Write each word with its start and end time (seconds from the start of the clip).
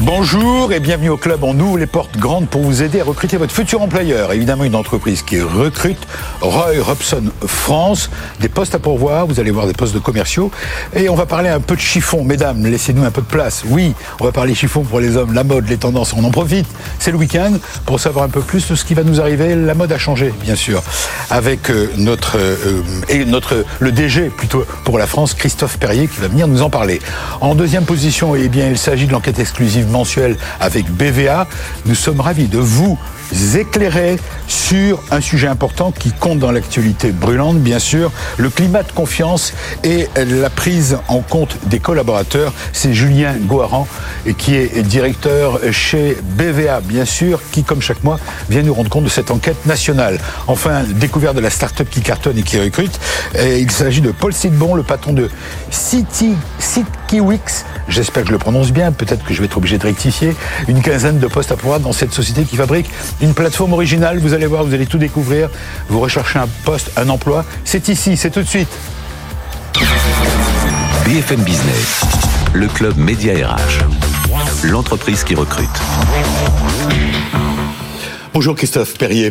Bonjour 0.00 0.72
et 0.72 0.80
bienvenue 0.80 1.10
au 1.10 1.16
club. 1.16 1.44
On 1.44 1.58
ouvre 1.58 1.78
les 1.78 1.86
portes 1.86 2.16
grandes 2.16 2.48
pour 2.48 2.62
vous 2.62 2.82
aider 2.82 3.00
à 3.00 3.04
recruter 3.04 3.36
votre 3.36 3.52
futur 3.52 3.82
employeur. 3.82 4.32
Évidemment, 4.32 4.64
une 4.64 4.74
entreprise 4.74 5.22
qui 5.22 5.40
recrute 5.40 5.98
Roy 6.40 6.80
Robson 6.80 7.24
France, 7.46 8.10
des 8.40 8.48
postes 8.48 8.74
à 8.74 8.78
pourvoir. 8.78 9.26
Vous 9.26 9.38
allez 9.38 9.50
voir 9.50 9.66
des 9.66 9.72
postes 9.72 9.94
de 9.94 9.98
commerciaux. 9.98 10.50
Et 10.94 11.08
on 11.08 11.14
va 11.14 11.26
parler 11.26 11.50
un 11.50 11.60
peu 11.60 11.76
de 11.76 11.80
chiffon. 11.80 12.24
Mesdames, 12.24 12.64
laissez-nous 12.64 13.04
un 13.04 13.10
peu 13.10 13.20
de 13.20 13.26
place. 13.26 13.62
Oui, 13.68 13.94
on 14.20 14.24
va 14.24 14.32
parler 14.32 14.54
chiffon 14.54 14.82
pour 14.82 14.98
les 15.00 15.16
hommes, 15.16 15.34
la 15.34 15.44
mode, 15.44 15.68
les 15.68 15.78
tendances. 15.78 16.12
On 16.14 16.24
en 16.24 16.30
profite. 16.30 16.66
C'est 16.98 17.12
le 17.12 17.18
week-end 17.18 17.52
pour 17.86 18.00
savoir 18.00 18.24
un 18.24 18.30
peu 18.30 18.40
plus 18.40 18.68
de 18.68 18.74
ce 18.74 18.84
qui 18.84 18.94
va 18.94 19.04
nous 19.04 19.20
arriver. 19.20 19.54
La 19.54 19.74
mode 19.74 19.92
a 19.92 19.98
changé, 19.98 20.32
bien 20.42 20.56
sûr, 20.56 20.82
avec 21.30 21.70
euh, 21.70 21.88
notre 21.96 22.38
euh, 22.38 23.24
notre 23.26 23.64
le 23.78 23.92
DG 23.92 24.30
plutôt 24.30 24.64
pour 24.84 24.98
la 24.98 25.06
France, 25.06 25.34
Christophe 25.34 25.78
Perrier, 25.78 26.08
qui 26.08 26.20
va 26.20 26.28
venir 26.28 26.48
nous 26.48 26.62
en 26.62 26.70
parler. 26.70 27.00
En 27.40 27.54
deuxième 27.54 27.84
position, 27.84 28.34
eh 28.34 28.48
bien, 28.48 28.68
il 28.68 28.78
s'agit 28.78 29.06
de 29.06 29.12
l'enquête 29.12 29.38
exclusive 29.38 29.91
mensuel 29.92 30.36
avec 30.58 30.90
BVA. 30.90 31.46
Nous 31.86 31.94
sommes 31.94 32.20
ravis 32.20 32.48
de 32.48 32.58
vous 32.58 32.98
éclairer 33.56 34.18
sur 34.46 35.02
un 35.10 35.22
sujet 35.22 35.48
important 35.48 35.90
qui 35.90 36.12
compte 36.12 36.38
dans 36.38 36.52
l'actualité 36.52 37.12
brûlante, 37.12 37.58
bien 37.58 37.78
sûr, 37.78 38.12
le 38.36 38.50
climat 38.50 38.82
de 38.82 38.92
confiance 38.92 39.54
et 39.84 40.08
la 40.16 40.50
prise 40.50 40.98
en 41.08 41.20
compte 41.20 41.56
des 41.64 41.78
collaborateurs. 41.78 42.52
C'est 42.74 42.92
Julien 42.92 43.34
Goharan, 43.40 43.88
qui 44.36 44.54
est 44.56 44.82
directeur 44.82 45.60
chez 45.70 46.18
BVA, 46.36 46.80
bien 46.82 47.06
sûr, 47.06 47.40
qui, 47.52 47.64
comme 47.64 47.80
chaque 47.80 48.04
mois, 48.04 48.18
vient 48.50 48.62
nous 48.62 48.74
rendre 48.74 48.90
compte 48.90 49.04
de 49.04 49.08
cette 49.08 49.30
enquête 49.30 49.64
nationale. 49.64 50.18
Enfin, 50.46 50.82
découverte 50.82 51.34
de 51.34 51.40
la 51.40 51.50
start-up 51.50 51.88
qui 51.90 52.02
cartonne 52.02 52.36
et 52.36 52.42
qui 52.42 52.60
recrute. 52.60 53.00
Il 53.42 53.70
s'agit 53.70 54.02
de 54.02 54.10
Paul 54.10 54.34
Sidbon, 54.34 54.74
le 54.74 54.82
patron 54.82 55.14
de 55.14 55.30
City, 55.70 56.34
CityWix. 57.12 57.66
J'espère 57.88 58.22
que 58.22 58.28
je 58.28 58.32
le 58.32 58.38
prononce 58.38 58.72
bien. 58.72 58.90
Peut-être 58.90 59.22
que 59.24 59.34
je 59.34 59.40
vais 59.40 59.44
être 59.44 59.58
obligé 59.58 59.76
de 59.76 59.82
rectifier. 59.82 60.34
Une 60.66 60.80
quinzaine 60.80 61.18
de 61.18 61.26
postes 61.26 61.52
à 61.52 61.56
pouvoir 61.56 61.78
dans 61.78 61.92
cette 61.92 62.12
société 62.12 62.44
qui 62.44 62.56
fabrique 62.56 62.88
une 63.20 63.34
plateforme 63.34 63.74
originale. 63.74 64.18
Vous 64.18 64.32
allez 64.32 64.46
voir, 64.46 64.64
vous 64.64 64.72
allez 64.72 64.86
tout 64.86 64.96
découvrir. 64.96 65.50
Vous 65.88 66.00
recherchez 66.00 66.38
un 66.38 66.48
poste, 66.64 66.90
un 66.96 67.08
emploi. 67.10 67.44
C'est 67.64 67.88
ici, 67.88 68.16
c'est 68.16 68.30
tout 68.30 68.40
de 68.40 68.48
suite. 68.48 68.68
BFM 71.04 71.42
Business, 71.42 72.00
le 72.54 72.68
club 72.68 72.96
Média 72.96 73.34
RH, 73.46 73.84
l'entreprise 74.64 75.22
qui 75.22 75.34
recrute. 75.34 75.68
Bonjour 78.34 78.54
Christophe 78.56 78.96
Perrier. 78.96 79.30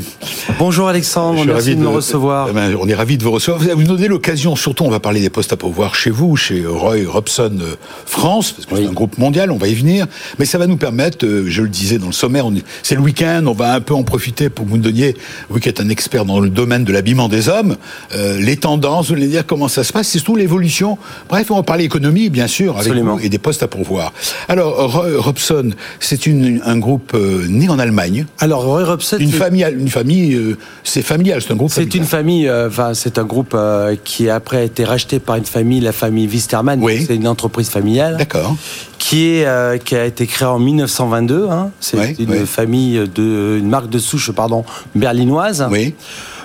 Bonjour 0.60 0.88
Alexandre, 0.88 1.44
merci 1.44 1.76
de, 1.76 1.82
me 1.82 1.88
recevoir. 1.88 2.50
Eh 2.52 2.54
ben, 2.54 2.78
on 2.80 2.88
est 2.88 2.94
ravi 2.94 3.18
de 3.18 3.24
vous 3.24 3.32
recevoir. 3.32 3.60
Vous 3.60 3.82
nous 3.82 3.88
donnez 3.88 4.08
l'occasion, 4.08 4.56
surtout 4.56 4.84
on 4.84 4.92
va 4.92 5.00
parler 5.00 5.22
des 5.22 5.32
postes 5.32 5.52
à 5.52 5.58
pourvoir 5.58 5.96
chez 5.96 6.12
vous, 6.12 6.36
chez 6.36 6.68
Roy 6.68 6.98
Robson 7.08 7.58
euh, 7.62 7.76
France, 8.06 8.52
parce 8.52 8.68
que 8.68 8.76
c'est 8.76 8.86
un 8.86 8.94
groupe 8.94 9.18
mondial, 9.18 9.50
on 9.50 9.58
va 9.58 9.70
y 9.70 9.74
venir. 9.74 10.06
Mais 10.38 10.46
ça 10.46 10.60
va 10.60 10.68
nous 10.68 10.78
permettre, 10.78 11.26
euh, 11.26 11.46
je 11.48 11.64
le 11.64 11.70
disais 11.70 11.98
dans 11.98 12.06
le 12.06 12.12
sommaire, 12.12 12.46
c'est 12.84 12.94
le 12.94 13.02
week-end, 13.02 13.44
on 13.48 13.54
va 13.54 13.74
un 13.74 13.82
peu 13.82 13.96
en 13.96 14.04
profiter 14.04 14.52
pour 14.52 14.66
que 14.66 14.70
vous 14.70 14.78
nous 14.78 14.84
donniez, 14.84 15.16
vous 15.50 15.60
qui 15.60 15.68
êtes 15.68 15.82
un 15.82 15.90
expert 15.90 16.26
dans 16.26 16.40
le 16.40 16.52
domaine 16.52 16.84
de 16.84 16.94
l'habillement 16.94 17.28
des 17.28 17.50
hommes, 17.50 17.78
euh, 18.14 18.40
les 18.40 18.58
tendances, 18.58 19.08
vous 19.08 19.16
allez 19.16 19.28
dire 19.28 19.48
comment 19.48 19.68
ça 19.68 19.84
se 19.84 19.92
passe, 19.92 20.10
c'est 20.10 20.20
surtout 20.20 20.36
l'évolution. 20.36 21.00
Bref, 21.28 21.50
on 21.50 21.56
va 21.56 21.64
parler 21.64 21.86
économie, 21.86 22.30
bien 22.30 22.48
sûr, 22.48 22.78
avec 22.78 22.94
vous, 22.94 23.20
et 23.20 23.30
des 23.30 23.40
postes 23.40 23.64
à 23.64 23.68
pourvoir. 23.68 24.14
Alors, 24.48 24.92
Roy 24.92 25.08
Robson, 25.18 25.72
c'est 26.00 26.20
un 26.28 26.78
groupe 26.78 27.18
né 27.50 27.68
en 27.68 27.80
Allemagne. 27.80 28.28
Alors, 28.38 28.64
Roy 28.64 28.91
une 29.20 29.32
famille, 29.32 29.66
une 29.78 29.90
famille, 29.90 30.34
euh, 30.36 30.58
c'est 30.84 31.02
familial, 31.02 31.42
c'est 31.42 31.52
un 31.52 31.56
groupe. 31.56 31.72
C'est 31.72 31.96
une 31.96 32.04
famille, 32.04 32.48
euh, 32.48 32.70
c'est 32.94 33.18
un 33.18 33.24
groupe 33.24 33.54
euh, 33.54 33.96
qui 34.04 34.30
après 34.30 34.58
a 34.58 34.64
été 34.64 34.84
racheté 34.84 35.20
par 35.20 35.36
une 35.36 35.46
famille, 35.46 35.80
la 35.80 35.92
famille 35.92 36.28
Wisterman. 36.28 36.80
Oui. 36.82 37.04
C'est 37.06 37.16
une 37.16 37.28
entreprise 37.28 37.70
familiale. 37.70 38.18
D'accord. 38.18 38.56
Qui 38.98 39.30
est, 39.30 39.84
qui 39.84 39.96
a 39.96 40.06
été 40.06 40.28
créée 40.28 40.48
en 40.48 40.60
1922. 40.60 41.48
Hein. 41.50 41.72
C'est 41.80 42.20
une 42.20 42.46
famille 42.46 43.02
de, 43.14 43.58
une 43.60 43.70
marque 43.70 43.90
de 43.90 44.00
souche, 44.00 44.32
pardon, 44.32 44.64
berlinoise. 44.94 45.66
Oui. 45.72 45.96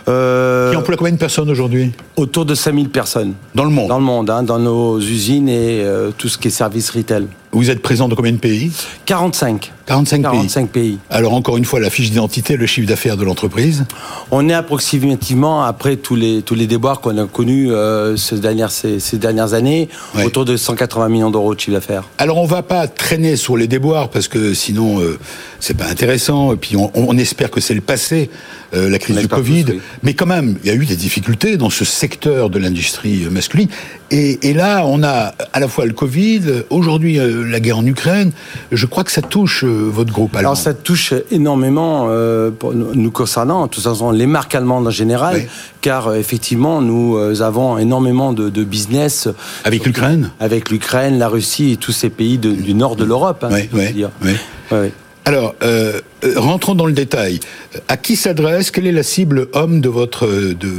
qui 0.07 0.77
emploie 0.77 0.97
combien 0.97 1.13
de 1.13 1.19
personnes 1.19 1.51
aujourd'hui? 1.51 1.93
Autour 2.17 2.47
de 2.47 2.55
5000 2.55 2.89
personnes. 2.89 3.35
Dans 3.55 3.65
le 3.65 3.71
monde 3.71 3.89
Dans 3.89 3.99
le 3.99 4.05
monde, 4.05 4.31
hein, 4.31 4.43
dans 4.43 4.59
nos 4.59 4.99
usines 4.99 5.51
et 5.51 5.85
tout 6.17 6.29
ce 6.29 6.39
qui 6.39 6.49
est 6.49 6.51
service 6.51 6.89
retail. 6.91 7.27
Vous 7.53 7.71
êtes 7.71 7.83
présent 7.83 8.09
dans 8.09 8.17
combien 8.17 8.33
de 8.33 8.39
pays? 8.39 8.73
45. 9.05 9.73
45, 9.87 10.23
45 10.23 10.69
pays. 10.71 10.99
Alors 11.11 11.33
encore 11.33 11.57
une 11.57 11.65
fois, 11.65 11.79
la 11.79 11.91
fiche 11.91 12.11
d'identité, 12.11 12.57
le 12.57 12.67
chiffre 12.67 12.89
d'affaires 12.89 13.17
de 13.17 13.25
l'entreprise 13.25 13.85
On 14.33 14.49
est 14.49 14.55
approximativement, 14.55 15.63
après 15.63 15.95
tous 15.95 16.17
les, 16.17 16.43
tous 16.43 16.57
les 16.57 16.67
déboires 16.67 17.01
qu'on 17.01 17.17
a 17.19 17.27
connus 17.27 17.71
euh, 17.71 18.17
ces, 18.17 18.41
dernières, 18.41 18.73
ces, 18.73 18.99
dernières 19.17 19.55
années, 19.55 19.89
autour 20.25 20.45
de 20.45 20.57
180 20.57 21.09
millions 21.09 21.31
d'euros 21.31 21.55
de 21.55 21.61
chiffre 21.61 21.77
d'affaires. 21.77 22.03
Alors 22.19 22.39
on 22.39 22.47
va 22.47 22.63
pas 22.63 22.89
traîner 22.89 23.37
sur 23.37 23.57
les 23.57 23.69
déboires 23.69 24.09
parce 24.09 24.27
que 24.27 24.55
sinon 24.55 25.01
euh, 25.01 25.19
c'est 25.61 25.77
pas 25.77 25.87
intéressant. 25.87 26.53
Et 26.53 26.57
puis 26.57 26.77
on, 26.77 27.17
espère 27.17 27.51
que 27.53 27.61
c'est 27.61 27.75
le 27.75 27.81
passé, 27.81 28.29
euh, 28.75 28.91
la 28.91 28.99
crise 28.99 29.17
du 29.17 29.29
Covid. 29.29 29.67
Mais 30.03 30.15
quand 30.15 30.27
même, 30.27 30.59
il 30.65 30.69
y 30.69 30.73
a 30.73 30.75
eu 30.75 30.85
des 30.85 30.97
difficultés 30.97 31.57
dans 31.57 31.71
ce 31.71 31.85
secteur 31.85 32.51
de 32.51 32.59
l'industrie 32.59 33.27
masculine. 33.31 33.69
Et, 34.11 34.51
et, 34.51 34.55
là, 34.55 34.85
on 34.85 35.03
a 35.03 35.35
à 35.53 35.61
la 35.61 35.69
fois 35.69 35.87
le 35.87 35.93
Covid, 35.93 36.43
aujourd'hui 36.71 37.19
la 37.19 37.61
guerre 37.61 37.79
en 37.79 37.87
Ukraine. 37.87 38.33
Je 38.71 38.87
crois 38.87 39.03
que 39.03 39.11
ça 39.11 39.23
touche 39.23 39.65
votre 39.77 40.13
groupe 40.13 40.35
allemand 40.35 40.51
Alors 40.51 40.57
ça 40.57 40.75
touche 40.75 41.15
énormément 41.31 42.07
euh, 42.09 42.51
pour 42.51 42.75
nous 42.75 43.11
concernant, 43.11 43.69
tout 43.69 43.81
façon 43.81 44.11
les 44.11 44.27
marques 44.27 44.55
allemandes 44.55 44.87
en 44.87 44.91
général, 44.91 45.47
car 45.81 46.09
euh, 46.09 46.15
effectivement 46.17 46.81
nous 46.81 47.17
euh, 47.17 47.43
avons 47.43 47.79
énormément 47.79 48.33
de, 48.33 48.65
business 48.65 49.29
avec 49.65 49.85
l'Ukraine, 49.85 50.31
avec 50.41 50.71
l'Ukraine, 50.71 51.19
la 51.19 51.29
Russie 51.29 51.73
et 51.73 51.77
tous 51.77 51.93
ces 51.93 52.11
pays 52.11 52.39
du 52.39 52.75
nord 52.75 52.97
de 52.97 53.05
l'Europe. 53.05 53.45
Hein, 53.45 53.63
oui, 53.73 54.05
Alors, 55.27 55.55
rentrons 56.37 56.75
dans 56.75 56.87
le 56.87 56.93
détail. 56.93 57.41
À 57.89 57.97
qui 57.97 58.17
s'adresse 58.17 58.71
Quelle 58.71 58.87
est 58.87 58.93
la 58.93 59.03
cible 59.03 59.49
homme 59.53 59.81
de 59.81 59.89
votre 59.89 60.27
de 60.27 60.71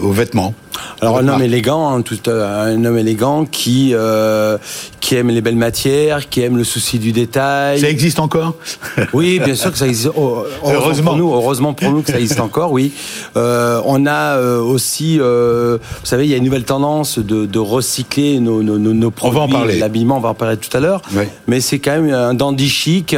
vos 0.00 0.12
vêtements 0.12 0.54
alors 1.00 1.18
un 1.18 1.28
homme 1.28 1.42
élégant, 1.42 1.94
hein, 1.94 2.02
tout, 2.02 2.28
euh, 2.28 2.74
un 2.74 2.84
homme 2.84 2.98
élégant 2.98 3.44
qui 3.44 3.90
euh, 3.92 4.58
qui 5.00 5.16
aime 5.16 5.28
les 5.28 5.40
belles 5.40 5.56
matières, 5.56 6.28
qui 6.28 6.42
aime 6.42 6.56
le 6.56 6.64
souci 6.64 6.98
du 6.98 7.12
détail. 7.12 7.80
Ça 7.80 7.90
existe 7.90 8.20
encore 8.20 8.54
Oui, 9.12 9.40
bien 9.40 9.54
sûr 9.54 9.72
que 9.72 9.78
ça 9.78 9.86
existe. 9.86 10.10
Oh, 10.16 10.44
heureusement 10.64 11.10
pour 11.10 11.18
nous, 11.18 11.32
heureusement 11.32 11.74
pour 11.74 11.90
nous 11.90 12.02
que 12.02 12.12
ça 12.12 12.20
existe 12.20 12.40
encore. 12.40 12.72
Oui. 12.72 12.92
Euh, 13.36 13.80
on 13.84 14.06
a 14.06 14.38
aussi, 14.38 15.18
vous 15.18 15.78
savez, 16.04 16.24
il 16.24 16.30
y 16.30 16.34
a 16.34 16.36
une 16.36 16.44
nouvelle 16.44 16.64
tendance 16.64 17.18
de, 17.18 17.58
recycler 17.58 18.38
nos, 18.40 18.62
nos, 18.62 18.78
nos 18.78 19.10
produits. 19.10 19.38
On 19.38 19.46
va 19.46 19.46
en 19.46 19.58
parler. 19.58 19.78
L'habillement, 19.78 20.16
on 20.18 20.20
va 20.20 20.30
en 20.30 20.34
parler 20.34 20.56
tout 20.56 20.74
à 20.76 20.80
l'heure. 20.80 21.02
Mais 21.46 21.60
c'est 21.60 21.78
quand 21.78 22.00
même 22.00 22.12
un 22.12 22.34
dandy 22.34 22.68
chic. 22.68 23.16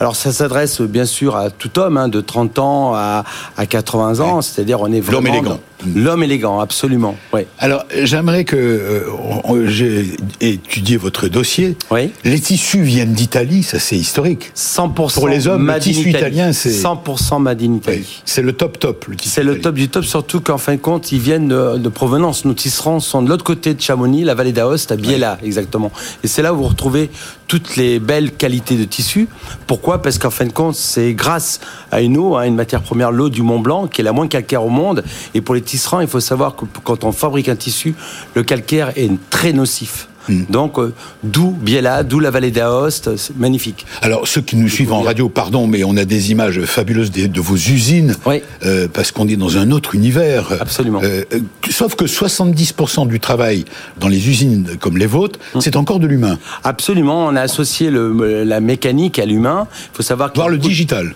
Alors 0.00 0.16
ça 0.26 0.32
s'adresse 0.32 0.80
bien 0.80 1.04
sûr 1.04 1.36
à 1.36 1.50
tout 1.50 1.78
homme, 1.78 1.96
hein, 1.96 2.08
de 2.08 2.20
30 2.20 2.58
ans 2.58 2.94
à, 2.94 3.24
à 3.56 3.66
80 3.66 4.18
ans. 4.20 4.42
C'est-à-dire 4.42 4.80
on 4.80 4.90
est 4.92 5.00
vraiment 5.00 5.20
l'homme 5.20 5.34
élégant. 5.34 5.60
L'homme 5.94 6.22
élégant, 6.22 6.60
absolument. 6.60 7.16
Alors, 7.58 7.84
j'aimerais 8.02 8.44
que 8.44 8.56
euh, 8.56 9.66
j'ai 9.66 10.16
étudié 10.40 10.96
votre 10.96 11.28
dossier. 11.28 11.76
Oui. 11.90 12.10
Les 12.24 12.40
tissus 12.40 12.82
viennent 12.82 13.12
d'Italie, 13.12 13.62
ça 13.62 13.78
c'est 13.78 13.96
historique. 13.96 14.52
100% 14.56 15.14
pour 15.14 15.28
les 15.28 15.46
hommes, 15.48 15.66
le 15.66 15.78
tissu 15.78 16.10
italien, 16.10 16.52
c'est 16.52 16.70
100% 16.70 17.42
made 17.42 17.62
in 17.62 17.74
Italy. 17.74 18.22
C'est 18.24 18.42
le 18.42 18.52
top 18.52 18.78
top. 18.78 19.06
Le 19.08 19.16
c'est 19.22 19.42
le 19.42 19.60
top 19.60 19.74
du 19.74 19.88
top, 19.88 20.04
surtout 20.04 20.40
qu'en 20.40 20.58
fin 20.58 20.74
de 20.74 20.80
compte, 20.80 21.12
ils 21.12 21.20
viennent 21.20 21.48
de, 21.48 21.88
provenance. 21.88 22.44
Nos 22.44 22.54
tisserands 22.54 23.00
sont 23.00 23.22
de 23.22 23.28
l'autre 23.28 23.44
côté 23.44 23.74
de 23.74 23.80
Chamonix, 23.80 24.24
la 24.24 24.34
vallée 24.34 24.52
d'Aoste, 24.52 24.92
à 24.92 24.96
Biella, 24.96 25.38
exactement. 25.42 25.92
Et 26.24 26.28
c'est 26.28 26.42
là 26.42 26.52
où 26.52 26.58
vous 26.58 26.64
retrouvez 26.64 27.10
toutes 27.48 27.76
les 27.76 27.98
belles 27.98 28.32
qualités 28.32 28.76
de 28.76 28.84
tissu. 28.84 29.28
Pourquoi? 29.66 30.02
Parce 30.02 30.18
qu'en 30.18 30.30
fin 30.30 30.46
de 30.46 30.52
compte, 30.52 30.74
c'est 30.74 31.14
grâce 31.14 31.60
à 31.90 32.00
une 32.00 32.16
eau, 32.16 32.36
à 32.36 32.42
hein, 32.42 32.44
une 32.46 32.56
matière 32.56 32.82
première, 32.82 33.12
l'eau 33.12 33.28
du 33.28 33.42
Mont 33.42 33.60
Blanc, 33.60 33.86
qui 33.86 34.00
est 34.00 34.04
la 34.04 34.12
moins 34.12 34.26
calcaire 34.26 34.64
au 34.64 34.68
monde. 34.68 35.04
Et 35.34 35.40
pour 35.40 35.54
les 35.54 35.62
il 36.00 36.08
faut 36.08 36.20
savoir 36.20 36.56
que 36.56 36.64
quand 36.84 37.04
on 37.04 37.12
fabrique 37.12 37.48
un 37.48 37.56
tissu, 37.56 37.94
le 38.34 38.42
calcaire 38.42 38.92
est 38.96 39.10
très 39.30 39.52
nocif. 39.52 40.08
Hmm. 40.28 40.44
Donc, 40.48 40.78
euh, 40.78 40.92
d'où 41.22 41.50
Biella, 41.50 42.02
d'où 42.02 42.20
la 42.20 42.30
vallée 42.30 42.50
d'Aoste, 42.50 43.16
c'est 43.16 43.36
magnifique. 43.36 43.86
Alors, 44.02 44.26
ceux 44.26 44.40
qui 44.40 44.56
nous 44.56 44.68
suivent 44.68 44.92
en 44.92 45.02
radio, 45.02 45.28
pardon, 45.28 45.66
mais 45.66 45.84
on 45.84 45.96
a 45.96 46.04
des 46.04 46.30
images 46.30 46.60
fabuleuses 46.62 47.10
de, 47.10 47.40
vos 47.40 47.54
usines, 47.56 48.16
euh, 48.64 48.88
parce 48.92 49.12
qu'on 49.12 49.28
est 49.28 49.36
dans 49.36 49.56
un 49.56 49.70
autre 49.70 49.94
univers. 49.94 50.52
Absolument. 50.60 51.00
Euh, 51.02 51.22
sauf 51.70 51.94
que 51.94 52.04
70% 52.04 53.06
du 53.06 53.20
travail 53.20 53.64
dans 53.98 54.08
les 54.08 54.28
usines 54.28 54.76
comme 54.80 54.98
les 54.98 55.06
vôtres, 55.06 55.38
hmm. 55.54 55.60
c'est 55.60 55.76
encore 55.76 56.00
de 56.00 56.06
l'humain. 56.06 56.38
Absolument, 56.64 57.26
on 57.26 57.36
a 57.36 57.42
associé 57.42 57.90
le, 57.90 58.44
la 58.44 58.60
mécanique 58.60 59.18
à 59.18 59.26
l'humain. 59.26 59.68
Il 59.92 59.96
faut 59.96 60.02
savoir 60.02 60.32
Voir 60.34 60.48
le 60.48 60.58
digital. 60.58 61.14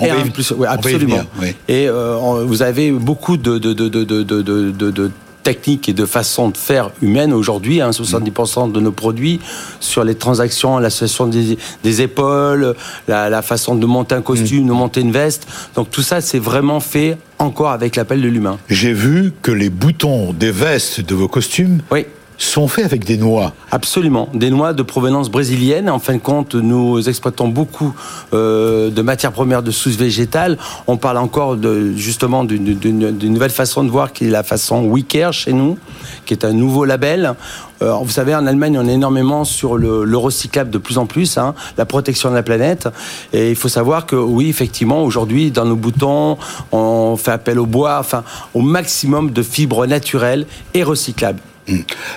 On 0.00 0.06
va 0.06 0.14
plus, 0.32 0.52
absolument. 0.66 1.20
Et 1.68 1.88
vous 1.88 2.62
avez 2.62 2.90
beaucoup 2.90 3.36
de, 3.36 3.58
de, 3.58 3.72
de, 3.72 3.88
de 3.88 5.10
technique 5.42 5.88
et 5.88 5.92
de 5.92 6.06
façon 6.06 6.48
de 6.48 6.56
faire 6.56 6.90
humaine 7.02 7.32
aujourd'hui. 7.32 7.80
Hein, 7.80 7.90
70% 7.90 8.72
de 8.72 8.80
nos 8.80 8.92
produits 8.92 9.40
sur 9.80 10.04
les 10.04 10.14
transactions, 10.14 10.78
l'association 10.78 11.26
des, 11.26 11.58
des 11.82 12.02
épaules, 12.02 12.74
la, 13.06 13.30
la, 13.30 13.42
façon 13.42 13.74
de 13.74 13.86
monter 13.86 14.14
un 14.14 14.22
costume, 14.22 14.66
de 14.66 14.72
monter 14.72 15.00
une 15.00 15.12
veste. 15.12 15.46
Donc 15.74 15.90
tout 15.90 16.02
ça, 16.02 16.20
c'est 16.20 16.38
vraiment 16.38 16.80
fait 16.80 17.18
encore 17.38 17.70
avec 17.70 17.96
l'appel 17.96 18.20
de 18.20 18.28
l'humain. 18.28 18.58
J'ai 18.68 18.92
vu 18.92 19.32
que 19.42 19.52
les 19.52 19.70
boutons 19.70 20.32
des 20.32 20.50
vestes 20.50 21.00
de 21.00 21.14
vos 21.14 21.28
costumes 21.28 21.80
oui 21.90 22.06
sont 22.38 22.68
faits 22.68 22.84
avec 22.84 23.04
des 23.04 23.18
noix. 23.18 23.52
Absolument, 23.70 24.28
des 24.32 24.50
noix 24.50 24.72
de 24.72 24.82
provenance 24.82 25.28
brésilienne. 25.28 25.90
En 25.90 25.98
fin 25.98 26.14
de 26.14 26.18
compte, 26.18 26.54
nous 26.54 27.08
exploitons 27.08 27.48
beaucoup 27.48 27.92
euh, 28.32 28.90
de 28.90 29.02
matières 29.02 29.32
premières 29.32 29.62
de 29.62 29.72
source 29.72 29.96
végétale. 29.96 30.56
On 30.86 30.96
parle 30.96 31.18
encore 31.18 31.56
de, 31.56 31.92
justement 31.96 32.44
d'une 32.44 33.32
nouvelle 33.32 33.50
façon 33.50 33.82
de 33.82 33.90
voir 33.90 34.12
qui 34.12 34.26
est 34.26 34.30
la 34.30 34.44
façon 34.44 34.84
Wicker 34.84 35.32
chez 35.32 35.52
nous, 35.52 35.78
qui 36.26 36.32
est 36.32 36.44
un 36.44 36.52
nouveau 36.52 36.84
label. 36.84 37.34
Euh, 37.82 37.92
vous 37.92 38.10
savez, 38.10 38.34
en 38.34 38.46
Allemagne, 38.46 38.78
on 38.78 38.86
est 38.88 38.94
énormément 38.94 39.44
sur 39.44 39.76
le, 39.76 40.04
le 40.04 40.16
recyclable 40.16 40.70
de 40.70 40.78
plus 40.78 40.98
en 40.98 41.06
plus, 41.06 41.38
hein, 41.38 41.54
la 41.76 41.86
protection 41.86 42.30
de 42.30 42.34
la 42.34 42.42
planète. 42.44 42.88
Et 43.32 43.50
il 43.50 43.56
faut 43.56 43.68
savoir 43.68 44.06
que 44.06 44.16
oui, 44.16 44.48
effectivement, 44.48 45.02
aujourd'hui, 45.02 45.50
dans 45.50 45.64
nos 45.64 45.76
boutons, 45.76 46.38
on 46.70 47.16
fait 47.16 47.32
appel 47.32 47.58
au 47.58 47.66
bois, 47.66 47.98
enfin, 47.98 48.22
au 48.54 48.60
maximum 48.60 49.32
de 49.32 49.42
fibres 49.42 49.86
naturelles 49.86 50.46
et 50.74 50.84
recyclables. 50.84 51.40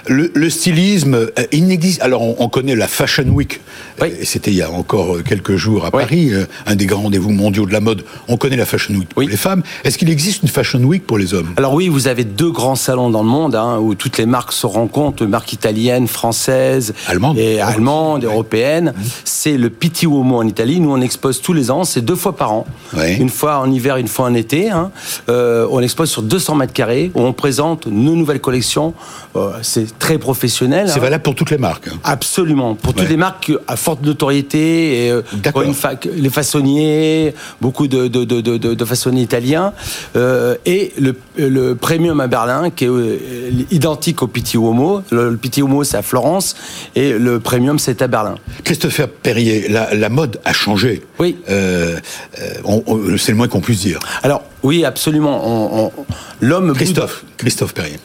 Le, 0.07 0.49
stylisme, 0.49 1.15
euh, 1.15 1.29
il 1.51 1.67
n'existe. 1.67 2.01
Alors, 2.01 2.21
on, 2.41 2.49
connaît 2.49 2.75
la 2.75 2.87
Fashion 2.87 3.27
Week. 3.29 3.59
Oui. 4.01 4.13
C'était 4.23 4.51
il 4.51 4.57
y 4.57 4.61
a 4.61 4.71
encore 4.71 5.15
euh, 5.15 5.23
quelques 5.23 5.55
jours 5.55 5.85
à. 5.85 5.91
Paris, 5.91 6.33
euh, 6.33 6.45
un 6.65 6.75
des 6.75 6.85
grands 6.85 7.03
rendez-vous 7.03 7.31
mondiaux 7.31 7.65
de 7.65 7.73
la 7.73 7.79
mode. 7.79 8.03
On 8.27 8.37
connaît 8.37 8.55
la 8.55 8.65
Fashion 8.65 8.93
Week 8.95 9.09
pour 9.09 9.19
oui. 9.19 9.27
les 9.29 9.37
femmes. 9.37 9.63
Est-ce 9.83 9.97
qu'il 9.97 10.09
existe 10.09 10.43
une 10.43 10.49
Fashion 10.49 10.79
Week 10.79 11.05
pour 11.05 11.17
les 11.17 11.33
hommes? 11.33 11.53
Alors 11.57 11.73
oui, 11.73 11.89
vous 11.89 12.07
avez 12.07 12.23
deux 12.23 12.51
grands 12.51 12.75
salons 12.75 13.09
dans 13.09 13.23
le 13.23 13.29
monde 13.29 13.55
hein, 13.55 13.77
où 13.79 13.95
toutes 13.95 14.17
les 14.17 14.25
marques 14.25 14.53
se 14.53 14.65
rencontrent, 14.65 15.25
marques 15.25 15.53
italiennes, 15.53 16.07
françaises, 16.07 16.93
allemandes, 17.07 17.37
et 17.37 17.59
allemandes, 17.59 18.23
européennes. 18.23 18.93
Mmh. 18.95 19.01
C'est 19.23 19.57
le 19.57 19.69
Pitti 19.69 20.05
Uomo 20.05 20.37
en 20.37 20.47
Italie. 20.47 20.79
Nous, 20.79 20.91
on 20.91 21.01
expose 21.01 21.41
tous 21.41 21.53
les 21.53 21.71
ans. 21.71 21.83
C'est 21.83 22.01
deux 22.01 22.15
fois 22.15 22.35
par 22.35 22.51
an. 22.51 22.65
Une 22.97 23.29
fois 23.29 23.59
en 23.59 23.71
hiver, 23.71 23.97
une 23.97 24.07
fois 24.07 24.25
en 24.25 24.33
été. 24.33 24.69
Hein. 24.69 24.91
Euh, 25.29 25.67
on 25.71 25.81
expose 25.81 26.09
sur 26.09 26.21
200 26.21 26.55
mètres 26.55 26.73
carrés 26.73 27.11
où 27.15 27.21
on 27.21 27.33
présente 27.33 27.87
nos 27.87 28.15
nouvelles 28.15 28.41
collections. 28.41 28.93
Euh, 29.35 29.51
c'est 29.61 29.97
très 29.99 30.17
professionnel. 30.17 30.87
C'est 30.89 30.99
hein. 30.99 31.01
valable 31.01 31.23
pour 31.23 31.35
toutes 31.35 31.51
les 31.51 31.57
marques. 31.57 31.89
Absolument. 32.03 32.75
Pour 32.75 32.93
toutes 32.93 33.09
les 33.09 33.17
marques 33.17 33.51
à 33.71 33.75
forte 33.77 34.01
notoriété, 34.05 35.05
et, 35.07 35.11
euh, 35.11 35.21
fa- 35.73 35.93
les 36.13 36.29
façonniers, 36.29 37.33
beaucoup 37.61 37.87
de, 37.87 38.07
de, 38.07 38.23
de, 38.25 38.41
de, 38.41 38.85
façonniers 38.85 39.21
italiens, 39.21 39.71
euh, 40.15 40.55
et 40.65 40.91
le, 40.99 41.15
le 41.37 41.75
premium 41.75 42.19
à 42.19 42.27
Berlin 42.27 42.69
qui 42.69 42.85
est 42.85 42.89
euh, 42.89 43.17
identique 43.71 44.21
au 44.23 44.27
Pitti 44.27 44.57
Uomo. 44.57 45.01
Le, 45.11 45.29
le 45.29 45.37
Pitti 45.37 45.61
Uomo 45.61 45.83
c'est 45.83 45.97
à 45.97 46.01
Florence 46.01 46.55
et 46.95 47.13
le 47.13 47.39
premium 47.39 47.79
c'est 47.79 48.01
à 48.01 48.07
Berlin. 48.07 48.35
Christopher 48.63 49.07
Perrier, 49.07 49.67
la, 49.69 49.93
la 49.93 50.09
mode 50.09 50.39
a 50.43 50.53
changé. 50.53 51.01
Oui. 51.19 51.37
Euh, 51.49 51.97
c'est 53.17 53.31
le 53.31 53.37
moins 53.37 53.47
qu'on 53.47 53.61
puisse 53.61 53.81
dire. 53.81 53.99
Alors 54.23 54.43
oui, 54.63 54.85
absolument. 54.85 55.91
L'homme 56.41 56.73
Christophe, 56.73 57.23
Christophe 57.37 57.73
Perrier. 57.73 57.97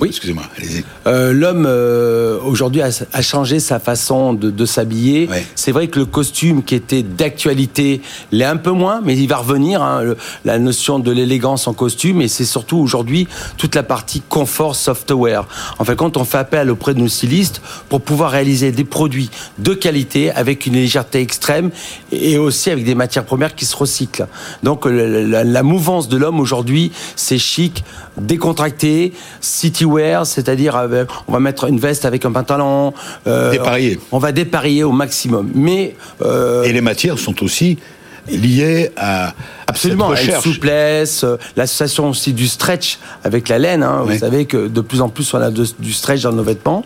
Oui. 0.00 0.08
excusez-moi, 0.08 0.44
allez-y. 0.58 0.84
Euh, 1.06 1.32
L'homme 1.32 1.66
euh, 1.66 2.38
aujourd'hui 2.44 2.82
a, 2.82 2.88
a 3.12 3.22
changé 3.22 3.60
sa 3.60 3.78
façon 3.78 4.32
de, 4.34 4.50
de 4.50 4.66
s'habiller. 4.66 5.28
Ouais. 5.28 5.44
C'est 5.54 5.72
vrai 5.72 5.88
que 5.88 5.98
le 5.98 6.04
costume 6.06 6.62
qui 6.62 6.74
était 6.74 7.02
d'actualité 7.02 8.00
l'est 8.32 8.44
un 8.44 8.56
peu 8.56 8.70
moins, 8.70 9.00
mais 9.04 9.16
il 9.16 9.26
va 9.28 9.36
revenir. 9.38 9.82
hein, 9.82 10.02
le- 10.02 10.16
la 10.44 10.58
notion 10.58 10.98
de 10.98 11.10
l'élégance 11.10 11.66
en 11.66 11.72
costume, 11.74 12.20
et 12.22 12.28
c'est 12.28 12.44
surtout 12.44 12.78
aujourd'hui 12.78 13.28
toute 13.56 13.74
la 13.74 13.82
partie 13.82 14.20
confort 14.28 14.76
software. 14.76 15.46
En 15.78 15.84
fait, 15.84 15.96
quand 15.96 16.16
on 16.16 16.24
fait 16.24 16.38
appel 16.38 16.70
auprès 16.70 16.94
de 16.94 17.00
nos 17.00 17.08
stylistes 17.08 17.60
pour 17.88 18.00
pouvoir 18.00 18.30
réaliser 18.32 18.72
des 18.72 18.84
produits 18.84 19.30
de 19.58 19.74
qualité 19.74 20.30
avec 20.30 20.66
une 20.66 20.74
légèreté 20.74 21.20
extrême 21.20 21.70
et 22.12 22.38
aussi 22.38 22.70
avec 22.70 22.84
des 22.84 22.94
matières 22.94 23.24
premières 23.24 23.54
qui 23.54 23.64
se 23.64 23.76
recyclent. 23.76 24.26
Donc 24.62 24.84
le- 24.86 25.26
la, 25.26 25.44
la 25.44 25.62
mouvance 25.62 26.08
de 26.08 26.16
l'homme 26.16 26.40
aujourd'hui, 26.40 26.92
c'est 27.16 27.38
chic, 27.38 27.84
décontracté, 28.16 29.12
city 29.40 29.84
wear, 29.84 30.26
c'est-à-dire 30.26 30.76
avec- 30.76 31.08
on 31.28 31.32
va 31.32 31.40
mettre 31.40 31.64
une 31.64 31.78
veste 31.78 32.04
avec 32.04 32.24
un 32.24 32.32
pantalon. 32.32 32.92
euh, 33.26 33.50
Dépareillé. 33.52 33.98
On 34.12 34.18
va 34.18 34.32
dépareiller 34.32 34.84
au 34.84 34.92
maximum. 34.92 35.50
Mais 35.54 35.96
euh, 36.22 36.62
Et 36.64 36.72
les 36.72 36.80
matières 36.80 37.18
sont 37.18 37.42
aussi 37.42 37.78
liées 38.28 38.90
à 38.96 39.34
Absolument, 39.66 40.10
cette 40.14 40.26
recherche. 40.26 40.44
souplesse, 40.44 41.24
euh, 41.24 41.36
l'association 41.56 42.08
aussi 42.08 42.32
du 42.32 42.48
stretch 42.48 42.98
avec 43.22 43.48
la 43.48 43.58
laine. 43.58 43.82
hein. 43.82 44.02
Vous 44.06 44.16
savez 44.18 44.46
que 44.46 44.68
de 44.68 44.80
plus 44.80 45.00
en 45.02 45.08
plus 45.08 45.32
on 45.34 45.38
a 45.40 45.50
de- 45.50 45.66
du 45.78 45.92
stretch 45.92 46.22
dans 46.22 46.32
nos 46.32 46.42
vêtements. 46.42 46.84